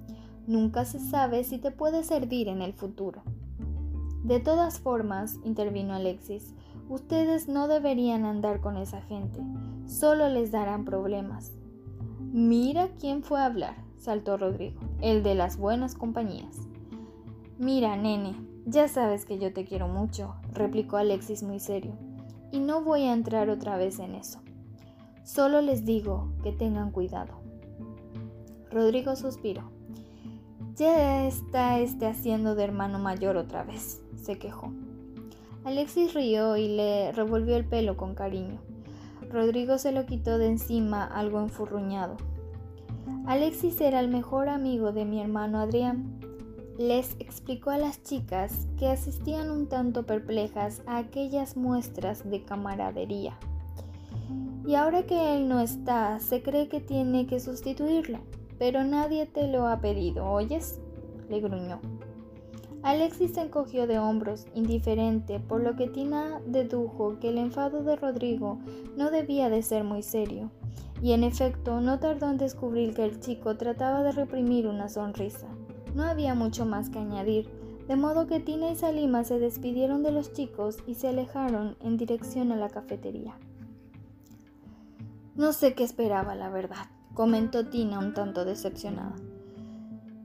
Nunca 0.48 0.86
se 0.86 1.00
sabe 1.00 1.44
si 1.44 1.58
te 1.58 1.72
puede 1.72 2.06
servir 2.06 2.48
en 2.48 2.62
el 2.62 2.72
futuro. 2.72 3.22
De 4.24 4.40
todas 4.40 4.80
formas, 4.80 5.40
intervino 5.44 5.94
Alexis, 5.94 6.56
ustedes 6.88 7.50
no 7.50 7.68
deberían 7.68 8.24
andar 8.24 8.62
con 8.62 8.78
esa 8.78 9.02
gente, 9.02 9.42
solo 9.86 10.30
les 10.30 10.52
darán 10.52 10.86
problemas. 10.86 11.52
Mira 12.32 12.88
quién 12.98 13.24
fue 13.24 13.42
a 13.42 13.46
hablar, 13.46 13.76
saltó 13.98 14.38
Rodrigo, 14.38 14.80
el 15.02 15.22
de 15.22 15.36
las 15.36 15.58
buenas 15.58 15.96
compañías. 15.96 16.58
Mira, 17.58 17.98
nene, 17.98 18.36
ya 18.66 18.88
sabes 18.88 19.26
que 19.26 19.40
yo 19.40 19.52
te 19.52 19.66
quiero 19.66 19.90
mucho, 19.90 20.36
replicó 20.54 20.96
Alexis 20.96 21.44
muy 21.44 21.60
serio, 21.60 21.92
y 22.54 22.60
no 22.60 22.82
voy 22.82 23.04
a 23.04 23.14
entrar 23.14 23.50
otra 23.50 23.76
vez 23.78 24.00
en 24.00 24.16
eso. 24.16 24.40
Solo 25.24 25.62
les 25.62 25.84
digo 25.84 26.32
que 26.42 26.54
tengan 26.54 26.92
cuidado. 26.92 27.34
Rodrigo 28.72 29.18
suspiró. 29.18 29.77
Ya 30.78 31.26
está 31.26 31.80
este 31.80 32.06
haciendo 32.06 32.54
de 32.54 32.64
hermano 32.64 33.00
mayor 33.00 33.36
otra 33.36 33.64
vez, 33.64 34.00
se 34.16 34.38
quejó. 34.38 34.72
Alexis 35.64 36.14
rió 36.14 36.56
y 36.56 36.68
le 36.68 37.12
revolvió 37.14 37.58
el 37.58 37.66
pelo 37.66 37.98
con 37.98 38.14
cariño. 38.14 38.60
Rodrigo 39.32 39.80
se 39.80 39.92
lo 39.92 40.06
quitó 40.06 40.38
de 40.38 40.46
encima 40.46 41.04
algo 41.04 41.40
enfurruñado. 41.40 42.18
Alexis 43.26 43.82
era 43.82 44.00
el 44.00 44.08
mejor 44.08 44.50
amigo 44.50 44.92
de 44.92 45.06
mi 45.06 45.20
hermano 45.20 45.58
Adrián. 45.58 46.20
Les 46.78 47.16
explicó 47.18 47.72
a 47.72 47.80
las 47.80 48.04
chicas 48.04 48.68
que 48.78 48.88
asistían 48.88 49.50
un 49.50 49.68
tanto 49.68 50.06
perplejas 50.06 50.84
a 50.86 50.98
aquellas 50.98 51.58
muestras 51.58 52.30
de 52.30 52.44
camaradería. 52.44 53.36
Y 54.64 54.76
ahora 54.76 55.08
que 55.08 55.36
él 55.36 55.50
no 55.50 55.60
está, 55.60 56.20
se 56.20 56.44
cree 56.44 56.68
que 56.70 56.82
tiene 56.82 57.26
que 57.26 57.40
sustituirlo. 57.40 58.20
Pero 58.60 58.84
nadie 58.84 59.26
te 59.26 59.48
lo 59.48 59.68
ha 59.68 59.80
pedido, 59.80 60.26
¿oyes? 60.30 60.80
le 61.30 61.40
gruñó. 61.42 61.80
Alexis 62.84 63.34
se 63.34 63.42
encogió 63.42 63.88
de 63.88 64.00
hombros, 64.00 64.46
indiferente, 64.54 65.40
por 65.40 65.62
lo 65.62 65.76
que 65.76 65.88
Tina 65.88 66.42
dedujo 66.46 67.20
que 67.20 67.30
el 67.30 67.38
enfado 67.38 67.84
de 67.84 67.96
Rodrigo 67.96 68.60
no 68.96 69.12
debía 69.12 69.50
de 69.50 69.62
ser 69.62 69.84
muy 69.84 70.04
serio, 70.04 70.52
y 71.02 71.12
en 71.12 71.24
efecto 71.24 71.82
no 71.82 72.00
tardó 72.00 72.30
en 72.30 72.38
descubrir 72.38 72.94
que 72.94 73.04
el 73.04 73.20
chico 73.20 73.58
trataba 73.58 74.04
de 74.04 74.12
reprimir 74.12 74.68
una 74.68 74.90
sonrisa. 74.90 75.48
No 75.96 76.04
había 76.04 76.36
mucho 76.36 76.66
más 76.66 76.90
que 76.90 77.00
añadir, 77.00 77.50
de 77.88 77.96
modo 77.96 78.28
que 78.28 78.40
Tina 78.40 78.70
y 78.70 78.76
Salima 78.76 79.24
se 79.24 79.40
despidieron 79.40 80.04
de 80.04 80.12
los 80.12 80.34
chicos 80.34 80.78
y 80.86 80.96
se 80.96 81.10
alejaron 81.10 81.76
en 81.82 81.98
dirección 81.98 82.52
a 82.52 82.56
la 82.56 82.70
cafetería. 82.70 83.36
No 85.36 85.52
sé 85.54 85.74
qué 85.74 85.84
esperaba, 85.84 86.36
la 86.36 86.50
verdad 86.50 86.88
comentó 87.18 87.66
Tina 87.66 87.98
un 87.98 88.14
tanto 88.14 88.46
decepcionada. 88.46 89.16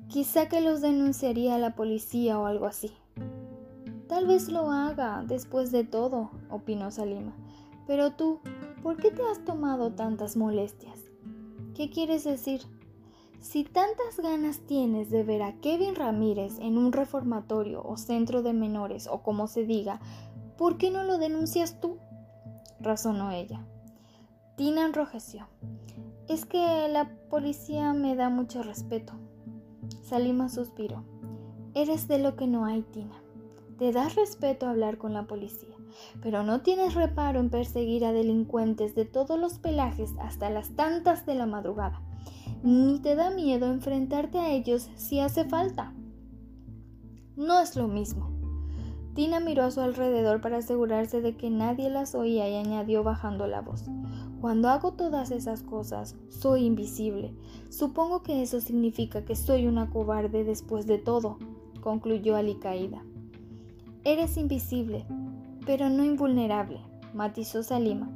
Quizá 0.08 0.50
que 0.50 0.60
los 0.60 0.82
denunciaría 0.82 1.54
a 1.54 1.58
la 1.58 1.74
policía 1.74 2.38
o 2.38 2.44
algo 2.44 2.66
así. 2.66 2.92
Tal 4.08 4.26
vez 4.26 4.50
lo 4.50 4.70
haga, 4.70 5.24
después 5.26 5.72
de 5.72 5.84
todo, 5.84 6.30
opinó 6.50 6.90
Salima. 6.90 7.34
Pero 7.86 8.12
tú, 8.12 8.40
¿por 8.82 8.98
qué 8.98 9.10
te 9.10 9.22
has 9.22 9.42
tomado 9.42 9.92
tantas 9.92 10.36
molestias? 10.36 11.00
¿Qué 11.74 11.88
quieres 11.88 12.24
decir? 12.24 12.60
Si 13.40 13.64
tantas 13.64 14.18
ganas 14.22 14.58
tienes 14.58 15.08
de 15.08 15.24
ver 15.24 15.44
a 15.44 15.54
Kevin 15.62 15.94
Ramírez 15.94 16.58
en 16.58 16.76
un 16.76 16.92
reformatorio 16.92 17.82
o 17.82 17.96
centro 17.96 18.42
de 18.42 18.52
menores 18.52 19.08
o 19.10 19.22
como 19.22 19.46
se 19.46 19.64
diga, 19.64 19.98
¿por 20.58 20.76
qué 20.76 20.90
no 20.90 21.04
lo 21.04 21.16
denuncias 21.16 21.80
tú? 21.80 21.96
razonó 22.80 23.30
ella. 23.30 23.64
Tina 24.56 24.84
enrojeció. 24.84 25.48
Es 26.28 26.44
que 26.44 26.86
la 26.88 27.10
policía 27.30 27.94
me 27.94 28.14
da 28.14 28.28
mucho 28.28 28.62
respeto. 28.62 29.14
Salima 30.02 30.50
suspiró. 30.50 31.04
Eres 31.74 32.06
de 32.06 32.18
lo 32.18 32.36
que 32.36 32.46
no 32.46 32.66
hay, 32.66 32.82
Tina. 32.82 33.22
Te 33.78 33.92
das 33.92 34.14
respeto 34.14 34.66
hablar 34.66 34.98
con 34.98 35.14
la 35.14 35.26
policía, 35.26 35.74
pero 36.20 36.42
no 36.42 36.60
tienes 36.60 36.94
reparo 36.94 37.40
en 37.40 37.48
perseguir 37.48 38.04
a 38.04 38.12
delincuentes 38.12 38.94
de 38.94 39.06
todos 39.06 39.40
los 39.40 39.58
pelajes 39.58 40.10
hasta 40.20 40.50
las 40.50 40.76
tantas 40.76 41.24
de 41.24 41.34
la 41.34 41.46
madrugada. 41.46 42.02
Ni 42.62 43.00
te 43.00 43.14
da 43.14 43.30
miedo 43.30 43.72
enfrentarte 43.72 44.38
a 44.38 44.50
ellos 44.50 44.90
si 44.96 45.18
hace 45.18 45.46
falta. 45.46 45.94
No 47.36 47.58
es 47.58 47.74
lo 47.74 47.88
mismo. 47.88 48.31
Tina 49.14 49.40
miró 49.40 49.64
a 49.64 49.70
su 49.70 49.80
alrededor 49.80 50.40
para 50.40 50.58
asegurarse 50.58 51.20
de 51.20 51.36
que 51.36 51.50
nadie 51.50 51.90
las 51.90 52.14
oía 52.14 52.48
y 52.48 52.56
añadió 52.56 53.02
bajando 53.04 53.46
la 53.46 53.60
voz. 53.60 53.84
Cuando 54.40 54.70
hago 54.70 54.92
todas 54.92 55.30
esas 55.30 55.62
cosas, 55.62 56.16
soy 56.28 56.64
invisible. 56.64 57.34
Supongo 57.68 58.22
que 58.22 58.42
eso 58.42 58.60
significa 58.60 59.24
que 59.24 59.36
soy 59.36 59.66
una 59.66 59.90
cobarde 59.90 60.44
después 60.44 60.86
de 60.86 60.98
todo, 60.98 61.38
concluyó 61.82 62.36
Alicaída. 62.36 63.04
Eres 64.04 64.36
invisible, 64.36 65.04
pero 65.66 65.90
no 65.90 66.04
invulnerable, 66.04 66.80
matizó 67.12 67.62
Salima. 67.62 68.10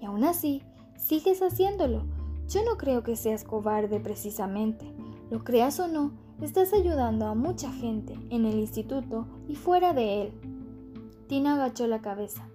Y 0.00 0.04
aún 0.04 0.24
así, 0.24 0.62
sigues 0.96 1.40
haciéndolo. 1.40 2.02
Yo 2.48 2.64
no 2.64 2.76
creo 2.76 3.02
que 3.02 3.16
seas 3.16 3.44
cobarde 3.44 4.00
precisamente. 4.00 4.92
Lo 5.30 5.44
creas 5.44 5.80
o 5.80 5.88
no, 5.88 6.12
estás 6.44 6.72
ayudando 6.72 7.26
a 7.26 7.34
mucha 7.34 7.72
gente 7.72 8.18
en 8.30 8.46
el 8.46 8.58
instituto 8.58 9.26
y 9.48 9.54
fuera 9.54 9.92
de 9.92 10.22
él. 10.22 10.32
Tina 11.28 11.54
agachó 11.54 11.86
la 11.86 12.02
cabeza. 12.02 12.48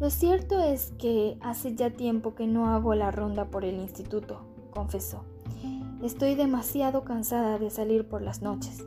Lo 0.00 0.10
cierto 0.10 0.60
es 0.60 0.92
que 0.98 1.36
hace 1.40 1.74
ya 1.74 1.90
tiempo 1.90 2.34
que 2.34 2.46
no 2.46 2.68
hago 2.68 2.94
la 2.94 3.10
ronda 3.10 3.50
por 3.50 3.64
el 3.64 3.76
instituto, 3.76 4.40
confesó. 4.70 5.24
Estoy 6.02 6.34
demasiado 6.34 7.04
cansada 7.04 7.58
de 7.58 7.68
salir 7.68 8.08
por 8.08 8.22
las 8.22 8.40
noches. 8.40 8.82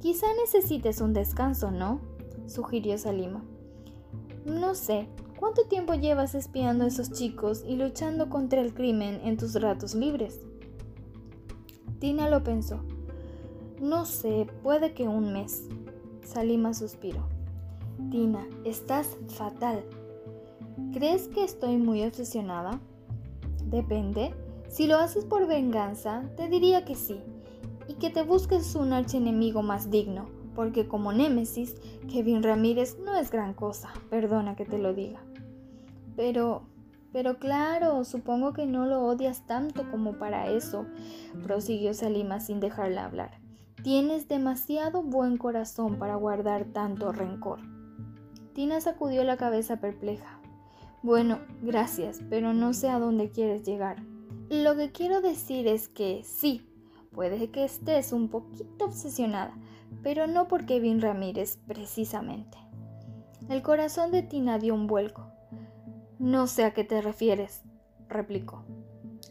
Quizá 0.00 0.26
necesites 0.40 1.00
un 1.00 1.12
descanso, 1.12 1.70
¿no? 1.72 2.00
sugirió 2.46 2.96
Salima. 2.96 3.42
No 4.44 4.74
sé, 4.74 5.08
¿cuánto 5.38 5.64
tiempo 5.64 5.94
llevas 5.94 6.34
espiando 6.34 6.84
a 6.84 6.86
esos 6.86 7.10
chicos 7.12 7.64
y 7.66 7.76
luchando 7.76 8.30
contra 8.30 8.60
el 8.60 8.72
crimen 8.72 9.20
en 9.24 9.36
tus 9.36 9.60
ratos 9.60 9.94
libres? 9.94 10.40
Tina 11.98 12.30
lo 12.30 12.42
pensó. 12.42 12.80
No 13.80 14.04
sé, 14.04 14.46
puede 14.62 14.92
que 14.92 15.08
un 15.08 15.32
mes. 15.32 15.64
Salima 16.22 16.74
suspiró. 16.74 17.26
Tina, 18.10 18.46
estás 18.64 19.16
fatal. 19.28 19.82
¿Crees 20.92 21.28
que 21.28 21.44
estoy 21.44 21.78
muy 21.78 22.04
obsesionada? 22.04 22.78
Depende. 23.64 24.34
Si 24.68 24.86
lo 24.86 24.98
haces 24.98 25.24
por 25.24 25.46
venganza, 25.46 26.24
te 26.36 26.48
diría 26.48 26.84
que 26.84 26.94
sí, 26.94 27.22
y 27.88 27.94
que 27.94 28.10
te 28.10 28.22
busques 28.22 28.74
un 28.74 28.92
archienemigo 28.92 29.62
más 29.62 29.90
digno, 29.90 30.26
porque 30.54 30.86
como 30.86 31.12
Némesis, 31.12 31.74
Kevin 32.12 32.42
Ramírez 32.42 32.98
no 33.02 33.16
es 33.16 33.30
gran 33.30 33.54
cosa, 33.54 33.90
perdona 34.10 34.56
que 34.56 34.66
te 34.66 34.78
lo 34.78 34.92
diga. 34.92 35.20
Pero, 36.16 36.62
pero 37.12 37.38
claro, 37.38 38.04
supongo 38.04 38.52
que 38.52 38.66
no 38.66 38.84
lo 38.84 39.02
odias 39.02 39.46
tanto 39.46 39.90
como 39.90 40.18
para 40.18 40.50
eso, 40.50 40.84
prosiguió 41.42 41.94
Salima 41.94 42.40
sin 42.40 42.60
dejarla 42.60 43.06
hablar. 43.06 43.39
Tienes 43.82 44.28
demasiado 44.28 45.02
buen 45.02 45.38
corazón 45.38 45.98
para 45.98 46.14
guardar 46.16 46.66
tanto 46.66 47.12
rencor. 47.12 47.60
Tina 48.52 48.78
sacudió 48.82 49.24
la 49.24 49.38
cabeza 49.38 49.80
perpleja. 49.80 50.38
Bueno, 51.02 51.38
gracias, 51.62 52.20
pero 52.28 52.52
no 52.52 52.74
sé 52.74 52.90
a 52.90 52.98
dónde 52.98 53.30
quieres 53.30 53.62
llegar. 53.62 54.02
Lo 54.50 54.76
que 54.76 54.92
quiero 54.92 55.22
decir 55.22 55.66
es 55.66 55.88
que 55.88 56.22
sí, 56.24 56.68
puede 57.10 57.50
que 57.50 57.64
estés 57.64 58.12
un 58.12 58.28
poquito 58.28 58.84
obsesionada, 58.84 59.54
pero 60.02 60.26
no 60.26 60.46
por 60.46 60.66
Kevin 60.66 61.00
Ramírez 61.00 61.56
precisamente. 61.66 62.58
El 63.48 63.62
corazón 63.62 64.10
de 64.10 64.22
Tina 64.22 64.58
dio 64.58 64.74
un 64.74 64.86
vuelco. 64.86 65.26
No 66.18 66.46
sé 66.46 66.64
a 66.64 66.74
qué 66.74 66.84
te 66.84 67.00
refieres, 67.00 67.62
replicó. 68.08 68.62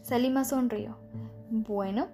Salima 0.02 0.44
sonrió. 0.44 0.98
Bueno, 1.50 2.08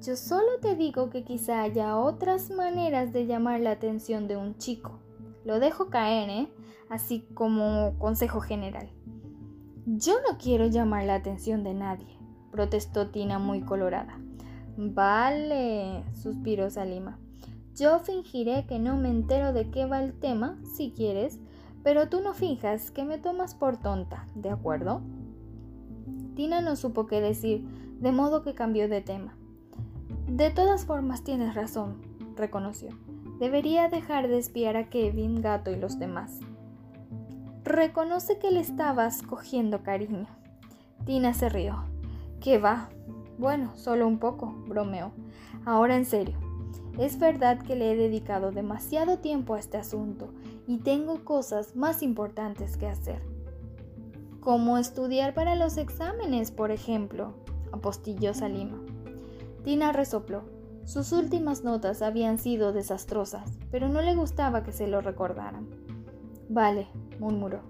yo 0.00 0.16
solo 0.16 0.46
te 0.60 0.76
digo 0.76 1.10
que 1.10 1.24
quizá 1.24 1.62
haya 1.62 1.96
otras 1.96 2.50
maneras 2.50 3.12
de 3.12 3.26
llamar 3.26 3.60
la 3.60 3.72
atención 3.72 4.28
de 4.28 4.36
un 4.36 4.56
chico. 4.56 5.00
Lo 5.44 5.58
dejo 5.60 5.88
caer, 5.90 6.30
¿eh? 6.30 6.48
Así 6.88 7.26
como 7.34 7.94
consejo 7.98 8.40
general. 8.40 8.88
Yo 9.86 10.14
no 10.28 10.38
quiero 10.38 10.66
llamar 10.66 11.04
la 11.04 11.16
atención 11.16 11.64
de 11.64 11.74
nadie, 11.74 12.18
protestó 12.52 13.08
Tina 13.08 13.38
muy 13.38 13.62
colorada. 13.62 14.20
Vale, 14.76 16.04
suspiró 16.14 16.70
Salima. 16.70 17.18
Yo 17.74 17.98
fingiré 17.98 18.66
que 18.66 18.78
no 18.78 18.96
me 18.96 19.08
entero 19.08 19.52
de 19.52 19.70
qué 19.70 19.86
va 19.86 20.02
el 20.02 20.12
tema, 20.12 20.58
si 20.64 20.92
quieres, 20.92 21.40
pero 21.82 22.08
tú 22.08 22.20
no 22.20 22.34
finjas 22.34 22.90
que 22.90 23.04
me 23.04 23.18
tomas 23.18 23.54
por 23.54 23.78
tonta, 23.78 24.26
¿de 24.34 24.50
acuerdo? 24.50 25.00
Tina 26.34 26.60
no 26.60 26.76
supo 26.76 27.06
qué 27.06 27.20
decir, 27.20 27.64
de 27.98 28.12
modo 28.12 28.42
que 28.42 28.54
cambió 28.54 28.88
de 28.88 29.00
tema. 29.00 29.36
De 30.28 30.50
todas 30.50 30.84
formas 30.84 31.24
tienes 31.24 31.54
razón, 31.54 32.02
reconoció. 32.36 32.90
Debería 33.40 33.88
dejar 33.88 34.28
de 34.28 34.36
espiar 34.36 34.76
a 34.76 34.90
Kevin, 34.90 35.40
Gato 35.40 35.70
y 35.70 35.76
los 35.76 35.98
demás. 35.98 36.40
Reconoce 37.64 38.38
que 38.38 38.50
le 38.50 38.60
estabas 38.60 39.22
cogiendo 39.22 39.82
cariño. 39.82 40.26
Tina 41.06 41.32
se 41.32 41.48
rió. 41.48 41.82
¿Qué 42.40 42.58
va? 42.58 42.90
Bueno, 43.38 43.74
solo 43.74 44.06
un 44.06 44.18
poco, 44.18 44.52
bromeó. 44.66 45.12
Ahora 45.64 45.96
en 45.96 46.04
serio. 46.04 46.36
Es 46.98 47.18
verdad 47.18 47.62
que 47.62 47.74
le 47.74 47.92
he 47.92 47.96
dedicado 47.96 48.52
demasiado 48.52 49.20
tiempo 49.20 49.54
a 49.54 49.58
este 49.58 49.78
asunto 49.78 50.34
y 50.66 50.78
tengo 50.78 51.24
cosas 51.24 51.74
más 51.74 52.02
importantes 52.02 52.76
que 52.76 52.86
hacer. 52.86 53.22
Como 54.40 54.76
estudiar 54.76 55.32
para 55.32 55.54
los 55.54 55.78
exámenes, 55.78 56.50
por 56.50 56.70
ejemplo, 56.70 57.32
apostilló 57.72 58.34
Salima. 58.34 58.78
Tina 59.64 59.92
resopló. 59.92 60.42
Sus 60.84 61.12
últimas 61.12 61.64
notas 61.64 62.00
habían 62.00 62.38
sido 62.38 62.72
desastrosas, 62.72 63.58
pero 63.70 63.88
no 63.88 64.00
le 64.00 64.14
gustaba 64.14 64.62
que 64.62 64.72
se 64.72 64.86
lo 64.86 65.00
recordaran. 65.00 65.68
Vale, 66.48 66.88
murmuró. 67.18 67.60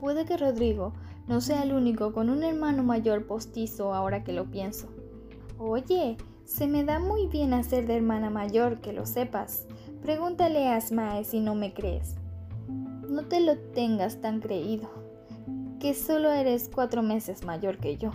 Puede 0.00 0.26
que 0.26 0.36
Rodrigo 0.36 0.92
no 1.26 1.40
sea 1.40 1.62
el 1.62 1.72
único 1.72 2.12
con 2.12 2.28
un 2.28 2.44
hermano 2.44 2.82
mayor 2.82 3.26
postizo 3.26 3.94
ahora 3.94 4.24
que 4.24 4.32
lo 4.32 4.50
pienso. 4.50 4.88
Oye, 5.58 6.18
se 6.44 6.66
me 6.66 6.84
da 6.84 6.98
muy 6.98 7.26
bien 7.26 7.54
hacer 7.54 7.86
de 7.86 7.96
hermana 7.96 8.30
mayor, 8.30 8.80
que 8.80 8.92
lo 8.92 9.06
sepas. 9.06 9.66
Pregúntale 10.02 10.68
a 10.68 10.76
Asmae 10.76 11.24
si 11.24 11.40
no 11.40 11.54
me 11.54 11.74
crees. 11.74 12.14
No 13.08 13.24
te 13.24 13.40
lo 13.40 13.56
tengas 13.58 14.20
tan 14.20 14.40
creído, 14.40 14.88
que 15.80 15.94
solo 15.94 16.30
eres 16.30 16.70
cuatro 16.72 17.02
meses 17.02 17.44
mayor 17.44 17.78
que 17.78 17.96
yo. 17.96 18.10